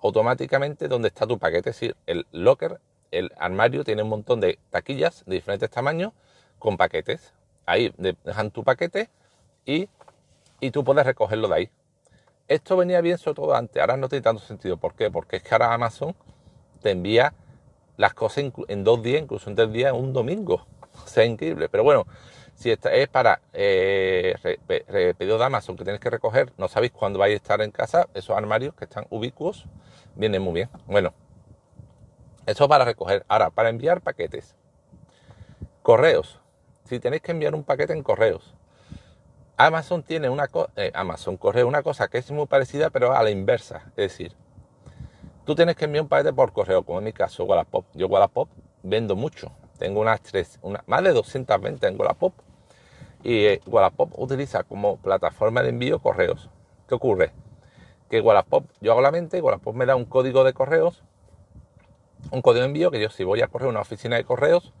automáticamente 0.00 0.88
donde 0.88 1.08
está 1.08 1.28
tu 1.28 1.38
paquete. 1.38 1.70
Es 1.70 1.76
decir, 1.76 1.96
el 2.06 2.26
locker, 2.32 2.80
el 3.12 3.30
armario 3.38 3.84
tiene 3.84 4.02
un 4.02 4.08
montón 4.08 4.40
de 4.40 4.58
taquillas 4.70 5.24
de 5.26 5.36
diferentes 5.36 5.70
tamaños 5.70 6.12
con 6.58 6.76
paquetes. 6.76 7.32
Ahí 7.66 7.94
dejan 7.96 8.50
tu 8.50 8.64
paquete 8.64 9.08
y, 9.64 9.88
y 10.58 10.70
tú 10.72 10.82
puedes 10.82 11.06
recogerlo 11.06 11.46
de 11.48 11.54
ahí. 11.54 11.70
Esto 12.48 12.76
venía 12.76 13.00
bien 13.00 13.18
sobre 13.18 13.36
todo 13.36 13.54
antes, 13.54 13.80
ahora 13.80 13.96
no 13.96 14.08
tiene 14.08 14.22
tanto 14.22 14.42
sentido. 14.42 14.76
¿Por 14.76 14.94
qué? 14.94 15.10
Porque 15.10 15.36
es 15.36 15.42
que 15.42 15.54
ahora 15.54 15.72
Amazon 15.72 16.14
te 16.82 16.90
envía 16.90 17.32
las 17.96 18.14
cosas 18.14 18.52
en 18.68 18.84
dos 18.84 19.02
días, 19.02 19.22
incluso 19.22 19.48
en 19.48 19.56
tres 19.56 19.72
días, 19.72 19.92
un 19.92 20.12
domingo. 20.12 20.66
O 21.04 21.06
sea, 21.06 21.24
increíble. 21.24 21.68
Pero 21.68 21.84
bueno, 21.84 22.06
si 22.54 22.70
esta 22.70 22.92
es 22.92 23.08
para 23.08 23.40
eh, 23.52 24.34
pedido 25.18 25.38
de 25.38 25.44
Amazon 25.44 25.76
que 25.76 25.84
tienes 25.84 26.00
que 26.00 26.10
recoger, 26.10 26.52
no 26.58 26.68
sabéis 26.68 26.92
cuándo 26.92 27.18
vais 27.18 27.32
a 27.32 27.36
estar 27.36 27.62
en 27.62 27.70
casa, 27.70 28.08
esos 28.14 28.36
armarios 28.36 28.74
que 28.74 28.84
están 28.84 29.06
ubicuos, 29.10 29.66
vienen 30.14 30.42
muy 30.42 30.54
bien. 30.54 30.68
Bueno, 30.86 31.14
eso 32.46 32.68
para 32.68 32.84
recoger. 32.84 33.24
Ahora, 33.28 33.50
para 33.50 33.68
enviar 33.68 34.00
paquetes. 34.00 34.56
Correos. 35.82 36.40
Si 36.84 36.98
tenéis 36.98 37.22
que 37.22 37.32
enviar 37.32 37.54
un 37.54 37.64
paquete 37.64 37.92
en 37.92 38.02
correos. 38.02 38.54
Amazon 39.56 40.02
tiene 40.02 40.28
una 40.28 40.48
cosa, 40.48 40.72
eh, 40.76 40.90
Amazon 40.94 41.36
Correo, 41.36 41.68
una 41.68 41.82
cosa 41.82 42.08
que 42.08 42.18
es 42.18 42.30
muy 42.32 42.46
parecida, 42.46 42.90
pero 42.90 43.12
a 43.12 43.22
la 43.22 43.30
inversa. 43.30 43.84
Es 43.90 44.10
decir, 44.10 44.32
tú 45.44 45.54
tienes 45.54 45.76
que 45.76 45.84
enviar 45.84 46.02
un 46.02 46.08
paquete 46.08 46.32
por 46.32 46.52
correo, 46.52 46.82
como 46.82 46.98
en 46.98 47.04
mi 47.04 47.12
caso 47.12 47.44
Wallapop. 47.44 47.84
Yo 47.94 48.08
Wallapop 48.08 48.48
vendo 48.82 49.14
mucho. 49.14 49.52
Tengo 49.78 50.00
unas 50.00 50.20
tres, 50.22 50.58
una, 50.62 50.82
más 50.86 51.02
de 51.04 51.12
220 51.12 51.86
en 51.86 52.00
Wallapop. 52.00 52.34
Y 53.22 53.44
eh, 53.44 53.60
Wallapop 53.66 54.18
utiliza 54.18 54.64
como 54.64 54.96
plataforma 54.96 55.62
de 55.62 55.68
envío 55.68 56.00
correos. 56.00 56.50
¿Qué 56.88 56.94
ocurre? 56.96 57.32
Que 58.10 58.20
Wallapop, 58.20 58.64
yo 58.80 58.92
hago 58.92 59.00
la 59.00 59.12
mente, 59.12 59.40
Wallapop 59.40 59.74
me 59.76 59.86
da 59.86 59.94
un 59.94 60.04
código 60.04 60.44
de 60.44 60.52
correos, 60.52 61.02
un 62.30 62.42
código 62.42 62.60
de 62.60 62.66
envío 62.66 62.90
que 62.90 63.00
yo 63.00 63.10
si 63.10 63.24
voy 63.24 63.42
a 63.42 63.48
correr 63.48 63.68
una 63.68 63.80
oficina 63.80 64.16
de 64.16 64.24
correos 64.24 64.72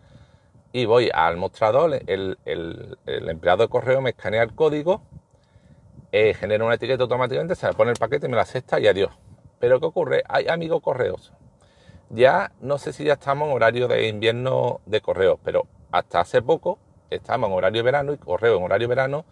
y 0.72 0.86
voy 0.86 1.10
al 1.12 1.36
mostrador, 1.36 2.00
el, 2.06 2.38
empleado 3.06 3.62
de 3.64 3.68
correo 3.68 4.00
me 4.00 4.10
escanea 4.10 4.42
el 4.42 4.54
código, 4.54 5.02
eh, 6.12 6.34
genera 6.34 6.64
una 6.64 6.74
etiqueta 6.74 7.02
automáticamente, 7.02 7.54
se 7.54 7.66
me 7.66 7.74
pone 7.74 7.90
el 7.90 7.98
paquete, 7.98 8.28
me 8.28 8.36
la 8.36 8.42
acepta 8.42 8.80
y 8.80 8.86
adiós. 8.86 9.12
Pero 9.58 9.80
¿qué 9.80 9.86
ocurre? 9.86 10.22
Hay 10.28 10.48
amigos 10.48 10.82
correos 10.82 11.32
ya 12.12 12.52
no 12.60 12.78
sé 12.78 12.92
si 12.92 13.04
ya 13.04 13.14
estamos 13.14 13.48
en 13.48 13.54
horario 13.54 13.88
de 13.88 14.06
invierno 14.06 14.80
de 14.84 15.00
correo, 15.00 15.38
pero 15.42 15.66
hasta 15.90 16.20
hace 16.20 16.42
poco 16.42 16.78
estamos 17.10 17.48
en 17.48 17.56
horario 17.56 17.78
de 17.78 17.84
verano 17.84 18.12
y 18.12 18.18
correo 18.18 18.58
en 18.58 18.64
horario 18.64 18.86
de 18.86 18.94
verano 18.94 19.24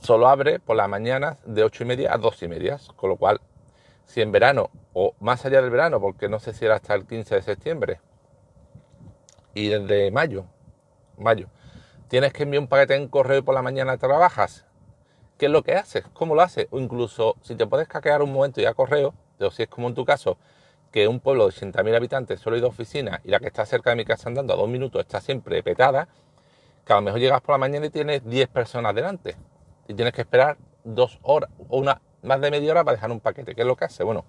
solo 0.00 0.28
abre 0.28 0.60
por 0.60 0.76
las 0.76 0.88
mañanas 0.88 1.38
de 1.44 1.64
8 1.64 1.82
y 1.82 1.86
media 1.86 2.14
a 2.14 2.18
2 2.18 2.42
y 2.44 2.48
media, 2.48 2.78
con 2.94 3.10
lo 3.10 3.16
cual 3.16 3.40
si 4.08 4.22
en 4.22 4.32
verano 4.32 4.70
o 4.94 5.14
más 5.20 5.44
allá 5.44 5.60
del 5.60 5.70
verano, 5.70 6.00
porque 6.00 6.28
no 6.28 6.40
sé 6.40 6.54
si 6.54 6.64
era 6.64 6.76
hasta 6.76 6.94
el 6.94 7.06
15 7.06 7.36
de 7.36 7.42
septiembre 7.42 8.00
y 9.54 9.68
desde 9.68 10.10
mayo, 10.10 10.46
mayo, 11.18 11.48
tienes 12.08 12.32
que 12.32 12.44
enviar 12.44 12.62
un 12.62 12.68
paquete 12.68 12.94
en 12.96 13.08
correo 13.08 13.38
y 13.38 13.42
por 13.42 13.54
la 13.54 13.60
mañana 13.60 13.98
trabajas, 13.98 14.66
¿qué 15.36 15.46
es 15.46 15.52
lo 15.52 15.62
que 15.62 15.74
haces? 15.74 16.04
¿Cómo 16.14 16.34
lo 16.34 16.40
haces? 16.40 16.68
O 16.70 16.80
incluso 16.80 17.36
si 17.42 17.54
te 17.54 17.66
puedes 17.66 17.86
caquear 17.86 18.22
un 18.22 18.32
momento 18.32 18.62
y 18.62 18.64
a 18.64 18.72
correo, 18.72 19.14
o 19.38 19.50
si 19.50 19.64
es 19.64 19.68
como 19.68 19.88
en 19.88 19.94
tu 19.94 20.06
caso, 20.06 20.38
que 20.90 21.06
un 21.06 21.20
pueblo 21.20 21.46
de 21.46 21.52
80.000 21.52 21.94
habitantes 21.94 22.40
solo 22.40 22.56
hay 22.56 22.62
dos 22.62 22.70
oficinas 22.70 23.20
y 23.24 23.28
la 23.28 23.40
que 23.40 23.48
está 23.48 23.66
cerca 23.66 23.90
de 23.90 23.96
mi 23.96 24.06
casa 24.06 24.30
andando 24.30 24.54
a 24.54 24.56
dos 24.56 24.70
minutos 24.70 25.02
está 25.02 25.20
siempre 25.20 25.62
petada, 25.62 26.08
que 26.86 26.92
a 26.94 26.96
lo 26.96 27.02
mejor 27.02 27.20
llegas 27.20 27.42
por 27.42 27.52
la 27.52 27.58
mañana 27.58 27.84
y 27.84 27.90
tienes 27.90 28.24
10 28.24 28.48
personas 28.48 28.94
delante 28.94 29.36
y 29.86 29.92
tienes 29.92 30.14
que 30.14 30.22
esperar 30.22 30.56
dos 30.82 31.18
horas 31.20 31.50
una 31.68 32.00
más 32.22 32.40
de 32.40 32.50
media 32.50 32.72
hora 32.72 32.84
para 32.84 32.96
dejar 32.96 33.10
un 33.10 33.20
paquete. 33.20 33.54
¿Qué 33.54 33.62
es 33.62 33.66
lo 33.66 33.76
que 33.76 33.84
hace? 33.84 34.04
Bueno, 34.04 34.24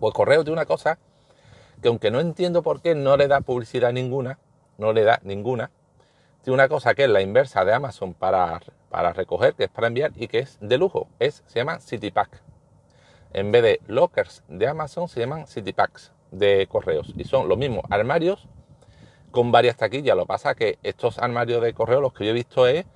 pues 0.00 0.14
correo 0.14 0.44
tiene 0.44 0.54
una 0.54 0.66
cosa 0.66 0.98
que 1.82 1.88
aunque 1.88 2.10
no 2.10 2.20
entiendo 2.20 2.62
por 2.62 2.80
qué 2.80 2.94
no 2.94 3.16
le 3.16 3.28
da 3.28 3.40
publicidad 3.40 3.92
ninguna, 3.92 4.38
no 4.78 4.92
le 4.92 5.04
da 5.04 5.20
ninguna, 5.22 5.70
tiene 6.42 6.54
una 6.54 6.68
cosa 6.68 6.94
que 6.94 7.04
es 7.04 7.10
la 7.10 7.20
inversa 7.20 7.64
de 7.64 7.74
Amazon 7.74 8.14
para, 8.14 8.60
para 8.88 9.12
recoger, 9.12 9.54
que 9.54 9.64
es 9.64 9.70
para 9.70 9.88
enviar 9.88 10.12
y 10.16 10.28
que 10.28 10.38
es 10.38 10.58
de 10.60 10.78
lujo, 10.78 11.08
es, 11.18 11.42
se 11.46 11.58
llama 11.58 11.80
CityPack 11.80 12.42
en 13.36 13.52
vez 13.52 13.62
de 13.62 13.80
lockers 13.86 14.42
de 14.48 14.66
Amazon, 14.66 15.08
se 15.08 15.20
llaman 15.20 15.46
City 15.46 15.74
Packs 15.74 16.10
de 16.30 16.66
correos. 16.68 17.12
Y 17.18 17.24
son 17.24 17.48
los 17.48 17.58
mismos 17.58 17.84
armarios 17.90 18.48
con 19.30 19.52
varias 19.52 19.76
taquillas. 19.76 20.16
Lo 20.16 20.22
que 20.22 20.28
pasa 20.28 20.52
es 20.52 20.56
que 20.56 20.78
estos 20.82 21.18
armarios 21.18 21.62
de 21.62 21.74
correo, 21.74 22.00
los 22.00 22.14
que 22.14 22.24
yo 22.24 22.30
he 22.30 22.34
visto 22.34 22.66
es 22.66 22.86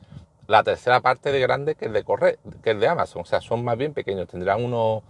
la 0.50 0.64
tercera 0.64 1.00
parte 1.00 1.30
de 1.30 1.38
grande 1.38 1.76
que 1.76 1.84
el 1.84 1.92
de, 1.92 2.02
correo, 2.02 2.36
que 2.60 2.70
el 2.72 2.80
de 2.80 2.88
Amazon. 2.88 3.22
O 3.22 3.24
sea, 3.24 3.40
son 3.40 3.62
más 3.64 3.78
bien 3.78 3.94
pequeños. 3.94 4.26
Tendrán 4.26 4.64
uno... 4.64 5.04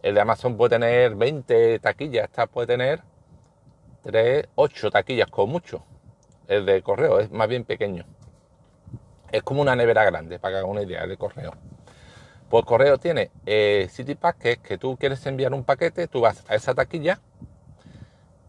El 0.00 0.14
de 0.14 0.20
Amazon 0.20 0.56
puede 0.56 0.76
tener 0.76 1.16
20 1.16 1.80
taquillas. 1.80 2.26
Esta 2.26 2.46
puede 2.46 2.68
tener 2.68 3.02
3, 4.02 4.46
8 4.54 4.90
taquillas 4.92 5.28
con 5.28 5.50
mucho. 5.50 5.82
El 6.46 6.66
de 6.66 6.82
correo 6.82 7.18
es 7.18 7.32
más 7.32 7.48
bien 7.48 7.64
pequeño. 7.64 8.04
Es 9.32 9.42
como 9.42 9.60
una 9.60 9.74
nevera 9.74 10.04
grande, 10.04 10.38
para 10.38 10.52
que 10.52 10.58
hagan 10.58 10.70
una 10.70 10.82
idea 10.82 11.04
de 11.04 11.16
correo. 11.16 11.52
Pues 12.48 12.64
correo 12.64 12.98
tiene 12.98 13.32
eh, 13.44 13.88
CityPack, 13.90 14.38
que 14.38 14.52
es 14.52 14.58
que 14.58 14.78
tú 14.78 14.96
quieres 14.96 15.26
enviar 15.26 15.52
un 15.52 15.64
paquete, 15.64 16.06
tú 16.06 16.20
vas 16.20 16.44
a 16.48 16.54
esa 16.54 16.76
taquilla, 16.76 17.18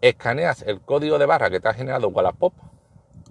escaneas 0.01 0.61
el 0.61 0.81
código 0.81 1.17
de 1.17 1.25
barra 1.25 1.49
que 1.49 1.59
te 1.59 1.67
ha 1.67 1.73
generado 1.73 2.09
Wallapop, 2.09 2.53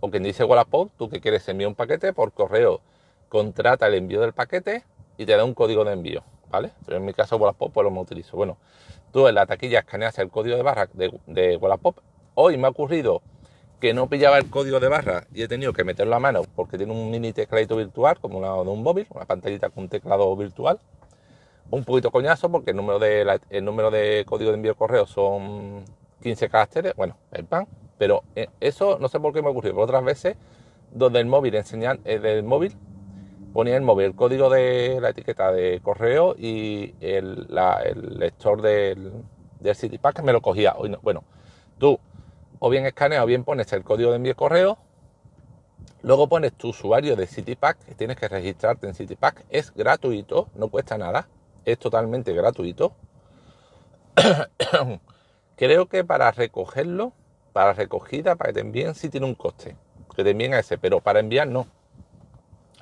o 0.00 0.10
quien 0.10 0.24
dice 0.24 0.42
Wallapop, 0.42 0.90
tú 0.98 1.08
que 1.08 1.20
quieres 1.20 1.48
enviar 1.48 1.68
un 1.68 1.76
paquete, 1.76 2.12
por 2.12 2.32
correo 2.32 2.80
contrata 3.28 3.86
el 3.86 3.94
envío 3.94 4.20
del 4.20 4.32
paquete 4.32 4.84
y 5.18 5.26
te 5.26 5.36
da 5.36 5.44
un 5.44 5.54
código 5.54 5.84
de 5.84 5.92
envío, 5.92 6.22
¿vale? 6.50 6.70
Pero 6.84 6.98
en 6.98 7.04
mi 7.04 7.12
caso 7.12 7.36
Wallapop 7.36 7.72
pues 7.72 7.84
lo 7.84 7.90
me 7.90 8.00
utilizo. 8.00 8.36
Bueno, 8.36 8.56
tú 9.12 9.28
en 9.28 9.34
la 9.34 9.46
taquilla 9.46 9.80
escaneas 9.80 10.18
el 10.18 10.30
código 10.30 10.56
de 10.56 10.62
barra 10.62 10.88
de, 10.92 11.12
de 11.26 11.56
Wallapop. 11.56 11.98
Hoy 12.34 12.56
me 12.58 12.66
ha 12.66 12.70
ocurrido 12.70 13.22
que 13.80 13.92
no 13.92 14.08
pillaba 14.08 14.38
el 14.38 14.48
código 14.48 14.80
de 14.80 14.88
barra 14.88 15.26
y 15.34 15.42
he 15.42 15.48
tenido 15.48 15.72
que 15.72 15.84
meterlo 15.84 16.14
a 16.16 16.20
mano 16.20 16.42
porque 16.54 16.78
tiene 16.78 16.92
un 16.92 17.10
mini 17.10 17.32
tecladito 17.32 17.76
virtual, 17.76 18.18
como 18.20 18.40
la 18.40 18.52
de 18.52 18.70
un 18.70 18.82
móvil, 18.82 19.06
una 19.10 19.26
pantallita 19.26 19.70
con 19.70 19.84
un 19.84 19.88
teclado 19.88 20.34
virtual. 20.36 20.78
Un 21.70 21.84
poquito 21.84 22.10
coñazo 22.10 22.48
porque 22.50 22.70
el 22.70 22.76
número 22.76 22.98
de, 22.98 23.40
el 23.50 23.64
número 23.64 23.90
de 23.90 24.24
código 24.26 24.50
de 24.50 24.56
envío 24.56 24.72
de 24.72 24.78
correo 24.78 25.06
son 25.06 25.84
15 26.22 26.48
caracteres, 26.48 26.94
bueno, 26.94 27.16
el 27.32 27.44
pan, 27.44 27.66
pero 27.98 28.22
eh, 28.36 28.48
eso 28.60 28.98
no 29.00 29.08
sé 29.08 29.18
por 29.18 29.32
qué 29.34 29.42
me 29.42 29.48
ocurrió, 29.48 29.72
pero 29.72 29.82
otras 29.82 30.04
veces 30.04 30.36
donde 30.92 31.18
el 31.20 31.26
móvil 31.26 31.54
enseñan, 31.56 32.00
eh, 32.04 32.18
del 32.18 32.44
móvil 32.44 32.76
ponía 33.56 33.74
el 33.74 33.82
móvil 33.82 34.06
el 34.06 34.14
código 34.14 34.50
de 34.50 34.98
la 35.00 35.08
etiqueta 35.08 35.50
de 35.50 35.80
correo 35.82 36.36
y 36.38 36.94
el, 37.00 37.48
lector 38.18 38.60
del, 38.60 39.12
del 39.60 39.74
CityPack 39.74 40.22
me 40.22 40.34
lo 40.34 40.42
cogía. 40.42 40.76
Bueno, 41.00 41.24
tú 41.78 41.98
o 42.58 42.68
bien 42.68 42.84
escaneas 42.84 43.22
o 43.22 43.26
bien 43.26 43.44
pones 43.44 43.72
el 43.72 43.82
código 43.82 44.10
de 44.10 44.16
envío 44.16 44.36
correo. 44.36 44.76
Luego 46.02 46.28
pones 46.28 46.52
tu 46.52 46.68
usuario 46.68 47.16
de 47.16 47.26
CityPack, 47.26 47.78
que 47.78 47.94
tienes 47.94 48.18
que 48.18 48.28
registrarte 48.28 48.86
en 48.86 48.94
CityPack. 48.94 49.46
Es 49.48 49.72
gratuito, 49.72 50.48
no 50.54 50.68
cuesta 50.68 50.98
nada, 50.98 51.26
es 51.64 51.78
totalmente 51.78 52.34
gratuito. 52.34 52.92
Creo 55.56 55.86
que 55.86 56.04
para 56.04 56.30
recogerlo, 56.30 57.14
para 57.54 57.72
recogida, 57.72 58.36
para 58.36 58.48
que 58.48 58.54
te 58.54 58.60
envíen, 58.60 58.94
sí 58.94 59.08
tiene 59.08 59.26
un 59.26 59.34
coste, 59.34 59.76
que 60.14 60.22
te 60.22 60.30
envíen 60.30 60.52
a 60.52 60.58
ese, 60.58 60.76
pero 60.76 61.00
para 61.00 61.20
enviar 61.20 61.48
no. 61.48 61.66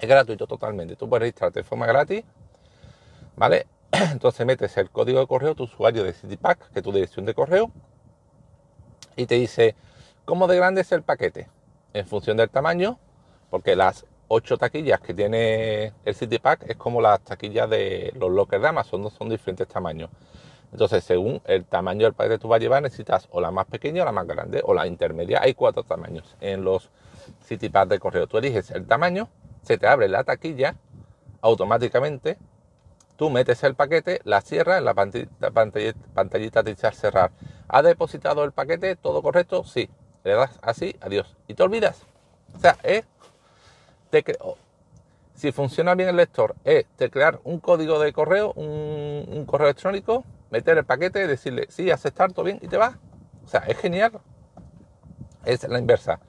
Es 0.01 0.09
gratuito 0.09 0.47
totalmente. 0.47 0.97
Tú 0.97 1.09
puedes 1.09 1.23
registrarte 1.23 1.61
de 1.61 1.65
forma 1.65 1.87
gratis, 1.87 2.25
¿vale? 3.37 3.67
Entonces 3.93 4.45
metes 4.45 4.77
el 4.77 4.91
código 4.91 5.21
de 5.21 5.27
correo, 5.27 5.55
tu 5.55 5.65
usuario 5.65 6.05
de 6.05 6.13
CityPack, 6.13 6.73
que 6.73 6.81
es 6.81 6.83
tu 6.83 6.93
dirección 6.93 7.25
de 7.25 7.35
correo, 7.35 7.71
y 9.17 9.27
te 9.27 9.37
dice 9.37 9.77
cómo 10.25 10.47
de 10.47 10.57
grande 10.57 10.81
es 10.81 10.93
el 10.93 11.03
paquete 11.03 11.49
en 11.93 12.07
función 12.07 12.37
del 12.37 12.51
tamaño, 12.51 12.99
porque 13.51 13.77
las 13.77 14.05
ocho 14.29 14.59
taquillas 14.59 15.01
que 15.01 15.15
tiene 15.15 15.93
el 16.05 16.15
City 16.15 16.39
Pack 16.39 16.69
es 16.69 16.77
como 16.77 17.01
las 17.01 17.21
taquillas 17.21 17.71
de 17.71 18.13
los 18.17 18.33
lockers 18.33 18.63
de 18.63 18.69
Amazon, 18.69 19.09
son 19.11 19.29
diferentes 19.29 19.69
tamaños. 19.69 20.11
Entonces, 20.73 21.05
según 21.05 21.41
el 21.45 21.65
tamaño 21.65 22.07
del 22.07 22.15
paquete 22.15 22.35
que 22.35 22.39
tú 22.41 22.49
vas 22.49 22.57
a 22.57 22.61
llevar, 22.61 22.83
necesitas 22.83 23.29
o 23.31 23.41
la 23.41 23.53
más 23.53 23.67
pequeña 23.67 24.03
o 24.03 24.05
la 24.05 24.13
más 24.13 24.27
grande, 24.27 24.61
o 24.65 24.75
la 24.75 24.89
intermedia. 24.89 25.41
Hay 25.41 25.55
cuatro 25.55 25.85
tamaños 25.85 26.37
en 26.41 26.65
los 26.65 26.91
City 27.45 27.69
Pack 27.69 27.91
de 27.91 28.01
correo. 28.01 28.27
Tú 28.27 28.39
eliges 28.39 28.73
el 28.73 28.87
tamaño, 28.87 29.29
se 29.65 29.79
te 29.79 29.87
abre 29.87 30.09
la 30.09 30.25
taquilla 30.25 30.77
automáticamente, 31.41 32.39
tú 33.17 33.31
metes 33.31 33.63
el 33.65 33.75
paquete, 33.75 34.21
la 34.25 34.41
cierras, 34.41 34.83
la 34.83 34.95
pantallita, 34.95 35.51
pantallita, 35.51 36.01
pantallita 36.15 36.63
dice 36.63 36.91
cerrar 36.93 37.33
¿Ha 37.69 37.83
depositado 37.83 38.45
el 38.45 38.53
paquete? 38.53 38.97
¿Todo 38.97 39.23
correcto? 39.23 39.65
Sí. 39.65 39.89
Le 40.23 40.33
das 40.35 40.59
así, 40.63 40.97
adiós. 41.01 41.37
Y 41.49 41.55
te 41.55 41.63
olvidas. 41.63 42.03
O 42.55 42.59
sea, 42.59 42.77
es... 42.83 43.05
Te 44.11 44.25
Si 45.35 45.51
funciona 45.51 45.95
bien 45.95 46.09
el 46.09 46.17
lector, 46.17 46.55
es 46.65 46.87
teclear 46.97 47.41
un 47.43 47.59
código 47.59 47.99
de 47.99 48.13
correo, 48.13 48.53
un, 48.53 49.45
correo 49.45 49.67
electrónico, 49.67 50.25
meter 50.51 50.79
el 50.79 50.85
paquete, 50.85 51.27
decirle 51.27 51.67
sí, 51.69 51.91
aceptar, 51.91 52.33
todo 52.33 52.45
bien 52.45 52.59
y 52.63 52.69
te 52.69 52.77
va. 52.77 52.99
O 53.45 53.49
sea, 53.49 53.61
es 53.67 53.77
genial. 53.79 54.13
Es 55.45 55.69
la 55.69 55.79
inversa. 55.79 56.21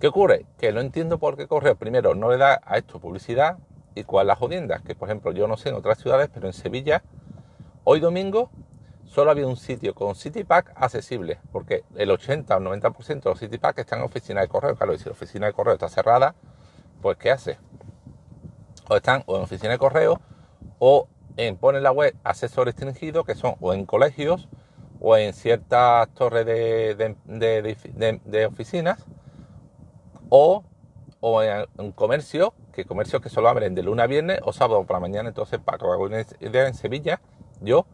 ¿Qué 0.00 0.06
ocurre? 0.06 0.46
Que 0.56 0.72
no 0.72 0.80
entiendo 0.80 1.18
por 1.18 1.36
qué 1.36 1.46
correo 1.46 1.76
primero 1.76 2.14
no 2.14 2.30
le 2.30 2.38
da 2.38 2.62
a 2.64 2.78
esto 2.78 2.98
publicidad 2.98 3.58
y 3.94 4.04
cuál 4.04 4.28
las 4.28 4.38
jodiendas. 4.38 4.80
Que 4.80 4.94
por 4.94 5.08
ejemplo, 5.08 5.30
yo 5.30 5.46
no 5.46 5.58
sé 5.58 5.68
en 5.68 5.74
otras 5.74 5.98
ciudades, 5.98 6.30
pero 6.32 6.46
en 6.46 6.54
Sevilla, 6.54 7.02
hoy 7.84 8.00
domingo, 8.00 8.50
solo 9.04 9.30
había 9.30 9.46
un 9.46 9.58
sitio 9.58 9.94
con 9.94 10.14
CityPack 10.14 10.72
accesible, 10.74 11.38
porque 11.52 11.84
el 11.96 12.10
80 12.10 12.56
o 12.56 12.60
90% 12.60 13.24
de 13.24 13.30
los 13.30 13.38
CityPack 13.38 13.80
están 13.80 13.98
en 13.98 14.06
oficina 14.06 14.40
de 14.40 14.48
correo. 14.48 14.74
Claro, 14.74 14.94
y 14.94 14.98
si 14.98 15.04
la 15.04 15.12
oficina 15.12 15.48
de 15.48 15.52
correo 15.52 15.74
está 15.74 15.90
cerrada, 15.90 16.34
pues 17.02 17.18
¿qué 17.18 17.30
hace? 17.30 17.58
O 18.88 18.96
están 18.96 19.22
o 19.26 19.36
en 19.36 19.42
oficina 19.42 19.72
de 19.72 19.78
correo 19.78 20.18
o 20.78 21.08
en, 21.36 21.58
pone 21.58 21.78
la 21.82 21.92
web 21.92 22.16
acceso 22.24 22.64
restringido, 22.64 23.24
que 23.24 23.34
son 23.34 23.56
o 23.60 23.74
en 23.74 23.84
colegios 23.84 24.48
o 24.98 25.18
en 25.18 25.34
ciertas 25.34 26.08
torres 26.14 26.46
de, 26.46 28.46
oficinas 28.46 29.04
o, 30.30 30.64
o 31.20 31.42
en 31.42 31.66
un 31.76 31.92
comercio, 31.92 32.54
que 32.72 32.86
comercios 32.86 33.20
que 33.20 33.28
solo 33.28 33.48
abren 33.48 33.74
de 33.74 33.82
lunes 33.82 34.04
a 34.04 34.06
viernes 34.06 34.40
o 34.42 34.52
sábado 34.52 34.84
por 34.84 34.96
la 34.96 35.00
mañana. 35.00 35.28
Entonces, 35.28 35.60
para 35.60 35.76
que 35.76 35.84
una 35.84 36.24
idea, 36.40 36.66
en 36.66 36.74
Sevilla, 36.74 37.20
yo, 37.60 37.84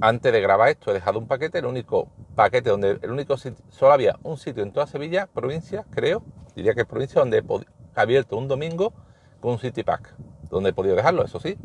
antes 0.00 0.32
de 0.32 0.40
grabar 0.40 0.68
esto, 0.68 0.90
he 0.90 0.94
dejado 0.94 1.18
un 1.18 1.26
paquete, 1.26 1.58
el 1.58 1.66
único 1.66 2.08
paquete 2.36 2.70
donde 2.70 2.98
el 3.02 3.10
único 3.10 3.36
sitio, 3.36 3.64
solo 3.68 3.92
había 3.92 4.16
un 4.22 4.36
sitio 4.36 4.62
en 4.62 4.72
toda 4.72 4.86
Sevilla, 4.86 5.28
provincia, 5.32 5.84
creo, 5.90 6.22
diría 6.54 6.74
que 6.74 6.82
es 6.82 6.86
provincia, 6.86 7.20
donde 7.20 7.38
he 7.38 8.00
abierto 8.00 8.36
un 8.36 8.46
domingo 8.46 8.92
con 9.40 9.52
un 9.52 9.58
City 9.58 9.82
Pack, 9.82 10.14
donde 10.48 10.70
he 10.70 10.72
podido 10.72 10.94
dejarlo, 10.94 11.24
eso 11.24 11.40
sí. 11.40 11.58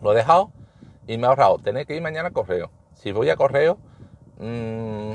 Lo 0.00 0.12
he 0.12 0.16
dejado 0.16 0.50
y 1.06 1.18
me 1.18 1.26
ha 1.26 1.30
ahorrado 1.30 1.58
tener 1.58 1.86
que 1.86 1.94
ir 1.94 2.02
mañana 2.02 2.28
a 2.28 2.32
correo 2.32 2.70
si 2.94 3.12
voy 3.12 3.28
a 3.30 3.36
correo, 3.36 3.78
mmm, 4.38 5.12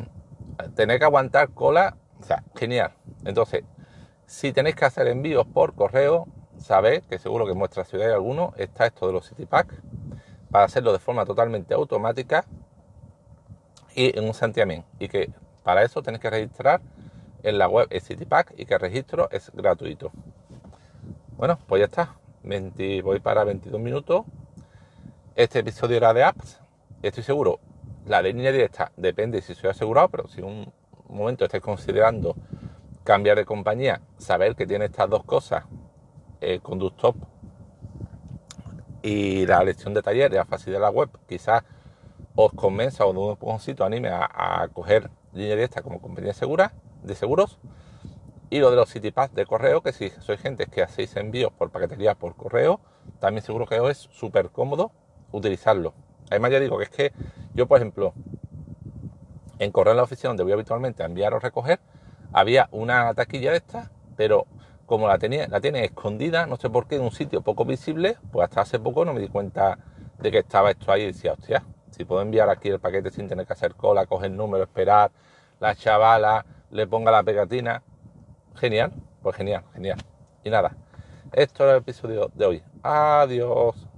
tener 0.76 1.00
que 1.00 1.06
aguantar 1.06 1.50
cola, 1.56 1.98
o 2.20 2.24
sea, 2.24 2.44
genial. 2.56 2.94
Entonces, 3.26 3.64
si 4.26 4.52
tenéis 4.54 4.76
que 4.76 4.86
hacer 4.86 5.08
envíos 5.08 5.46
por 5.48 5.74
correo, 5.74 6.28
sabéis 6.58 7.04
que 7.08 7.18
seguro 7.20 7.46
que 7.46 7.52
en 7.52 7.60
vuestra 7.60 7.84
ciudad 7.84 8.08
hay 8.08 8.14
alguno, 8.14 8.54
está 8.58 8.86
esto 8.86 9.08
de 9.08 9.14
los 9.14 9.28
City 9.28 9.46
Pack, 9.46 9.74
para 10.52 10.66
hacerlo 10.66 10.94
de 10.94 11.00
forma 11.00 11.26
totalmente 11.26 11.74
automática 11.74 12.46
y 13.96 14.18
en 14.18 14.26
un 14.26 14.34
santiamén. 14.34 14.84
Y 15.00 15.08
que 15.08 15.32
para 15.64 15.84
eso 15.84 16.02
tenéis 16.02 16.22
que 16.22 16.30
registrar 16.30 16.82
en 17.44 17.58
la 17.58 17.68
web 17.68 17.88
el 17.90 18.28
Pack 18.28 18.54
y 18.58 18.66
que 18.66 18.74
el 18.74 18.80
registro 18.80 19.30
es 19.32 19.52
gratuito. 19.54 20.12
Bueno, 21.38 21.58
pues 21.68 21.80
ya 21.80 21.86
está. 21.86 22.16
voy 23.04 23.20
para 23.20 23.44
22 23.44 23.80
minutos. 23.80 24.26
Este 25.36 25.60
episodio 25.60 25.98
era 25.98 26.14
de 26.14 26.24
apps. 26.24 26.60
Estoy 27.02 27.24
seguro 27.24 27.60
la 28.10 28.24
de 28.24 28.34
línea 28.34 28.52
directa 28.52 28.92
depende 28.98 29.42
si 29.42 29.54
soy 29.54 29.70
asegurado, 29.70 30.10
pero 30.10 30.28
si 30.28 30.42
un 30.42 30.74
momento 31.08 31.46
estáis 31.46 31.62
considerando 31.62 32.36
cambiar 33.04 33.38
de 33.38 33.46
compañía, 33.46 34.02
saber 34.18 34.56
que 34.56 34.68
tiene 34.68 34.86
estas 34.86 35.10
dos 35.10 35.24
cosas, 35.24 35.66
el 36.42 36.62
conductor 36.62 37.16
y 39.02 39.46
la 39.46 39.64
lección 39.64 39.94
de 39.94 40.02
taller 40.02 40.32
y 40.32 40.36
la 40.36 40.46
de 40.46 40.80
la 40.80 40.90
web, 40.90 41.10
quizás 41.28 41.64
os 42.36 42.54
convenza 42.54 43.06
o 43.06 43.14
de 43.14 43.20
un 43.20 43.36
poquito 43.36 43.84
anime 43.84 44.10
a, 44.10 44.68
coger 44.74 45.10
línea 45.34 45.56
directa 45.56 45.82
como 45.82 46.02
compañía 46.02 46.34
segura, 46.34 46.74
de 47.04 47.16
seguros. 47.16 47.60
Y 48.50 48.60
lo 48.60 48.72
de 48.72 48.78
los 48.78 48.92
CityPass 48.92 49.34
de 49.36 49.46
correo, 49.46 49.82
que 49.82 49.92
si 49.94 50.10
sois 50.10 50.42
gente 50.42 50.66
que 50.66 50.82
hacéis 50.82 51.16
envíos 51.18 51.52
por 51.52 51.70
paquetería 51.70 52.16
por 52.16 52.36
correo, 52.36 52.80
también 53.20 53.44
seguro 53.44 53.68
que 53.68 53.80
os 53.80 53.92
es 53.92 53.98
súper 54.12 54.50
cómodo 54.50 54.92
utilizarlo. 55.32 55.94
Además 56.32 56.52
ya 56.52 56.60
digo 56.60 56.78
que 56.78 56.86
es 56.86 56.90
que 56.90 57.14
yo, 57.54 57.68
por 57.68 57.78
ejemplo, 57.78 58.14
en 59.60 59.72
correo 59.72 59.92
en 59.92 59.98
la 59.98 60.04
oficina 60.04 60.30
donde 60.30 60.44
voy 60.44 60.54
habitualmente 60.54 61.04
a 61.04 61.06
enviar 61.06 61.34
o 61.34 61.40
recoger, 61.40 61.80
había 62.34 62.70
una 62.72 63.14
taquilla 63.14 63.52
de 63.52 63.58
estas, 63.58 63.90
pero 64.16 64.46
como 64.86 65.08
la 65.08 65.18
tenía, 65.20 65.48
la 65.48 65.62
tiene 65.62 65.86
escondida, 65.86 66.46
no 66.46 66.58
sé 66.58 66.70
por 66.70 66.88
qué, 66.88 66.96
en 66.96 67.04
un 67.04 67.12
sitio 67.12 67.42
poco 67.42 67.66
visible, 67.66 68.18
pues 68.32 68.46
hasta 68.46 68.62
hace 68.62 68.80
poco 68.80 69.06
no 69.06 69.14
me 69.14 69.20
di 69.20 69.28
cuenta 69.28 69.78
de 70.18 70.32
que 70.32 70.40
estaba 70.40 70.72
esto 70.72 70.92
ahí 70.92 71.04
y 71.04 71.08
decía, 71.08 71.34
hostia, 71.34 71.64
si 71.92 72.06
puedo 72.06 72.22
enviar 72.22 72.50
aquí 72.50 72.70
el 72.70 72.80
paquete 72.80 73.12
sin 73.12 73.28
tener 73.28 73.46
que 73.46 73.54
hacer 73.54 73.76
cola, 73.76 74.06
coger 74.06 74.32
el 74.32 74.38
número, 74.38 74.64
esperar, 74.64 75.12
la 75.60 75.76
chavala 75.76 76.46
le 76.72 76.88
ponga 76.88 77.12
la 77.12 77.24
pegatina. 77.24 77.84
Genial, 78.56 78.92
pues 79.22 79.36
genial, 79.36 79.64
genial. 79.74 80.00
Y 80.44 80.50
nada, 80.50 80.76
esto 81.32 81.64
era 81.64 81.74
el 81.74 81.80
episodio 81.80 82.32
de 82.34 82.46
hoy. 82.46 82.64
Adiós. 82.84 83.90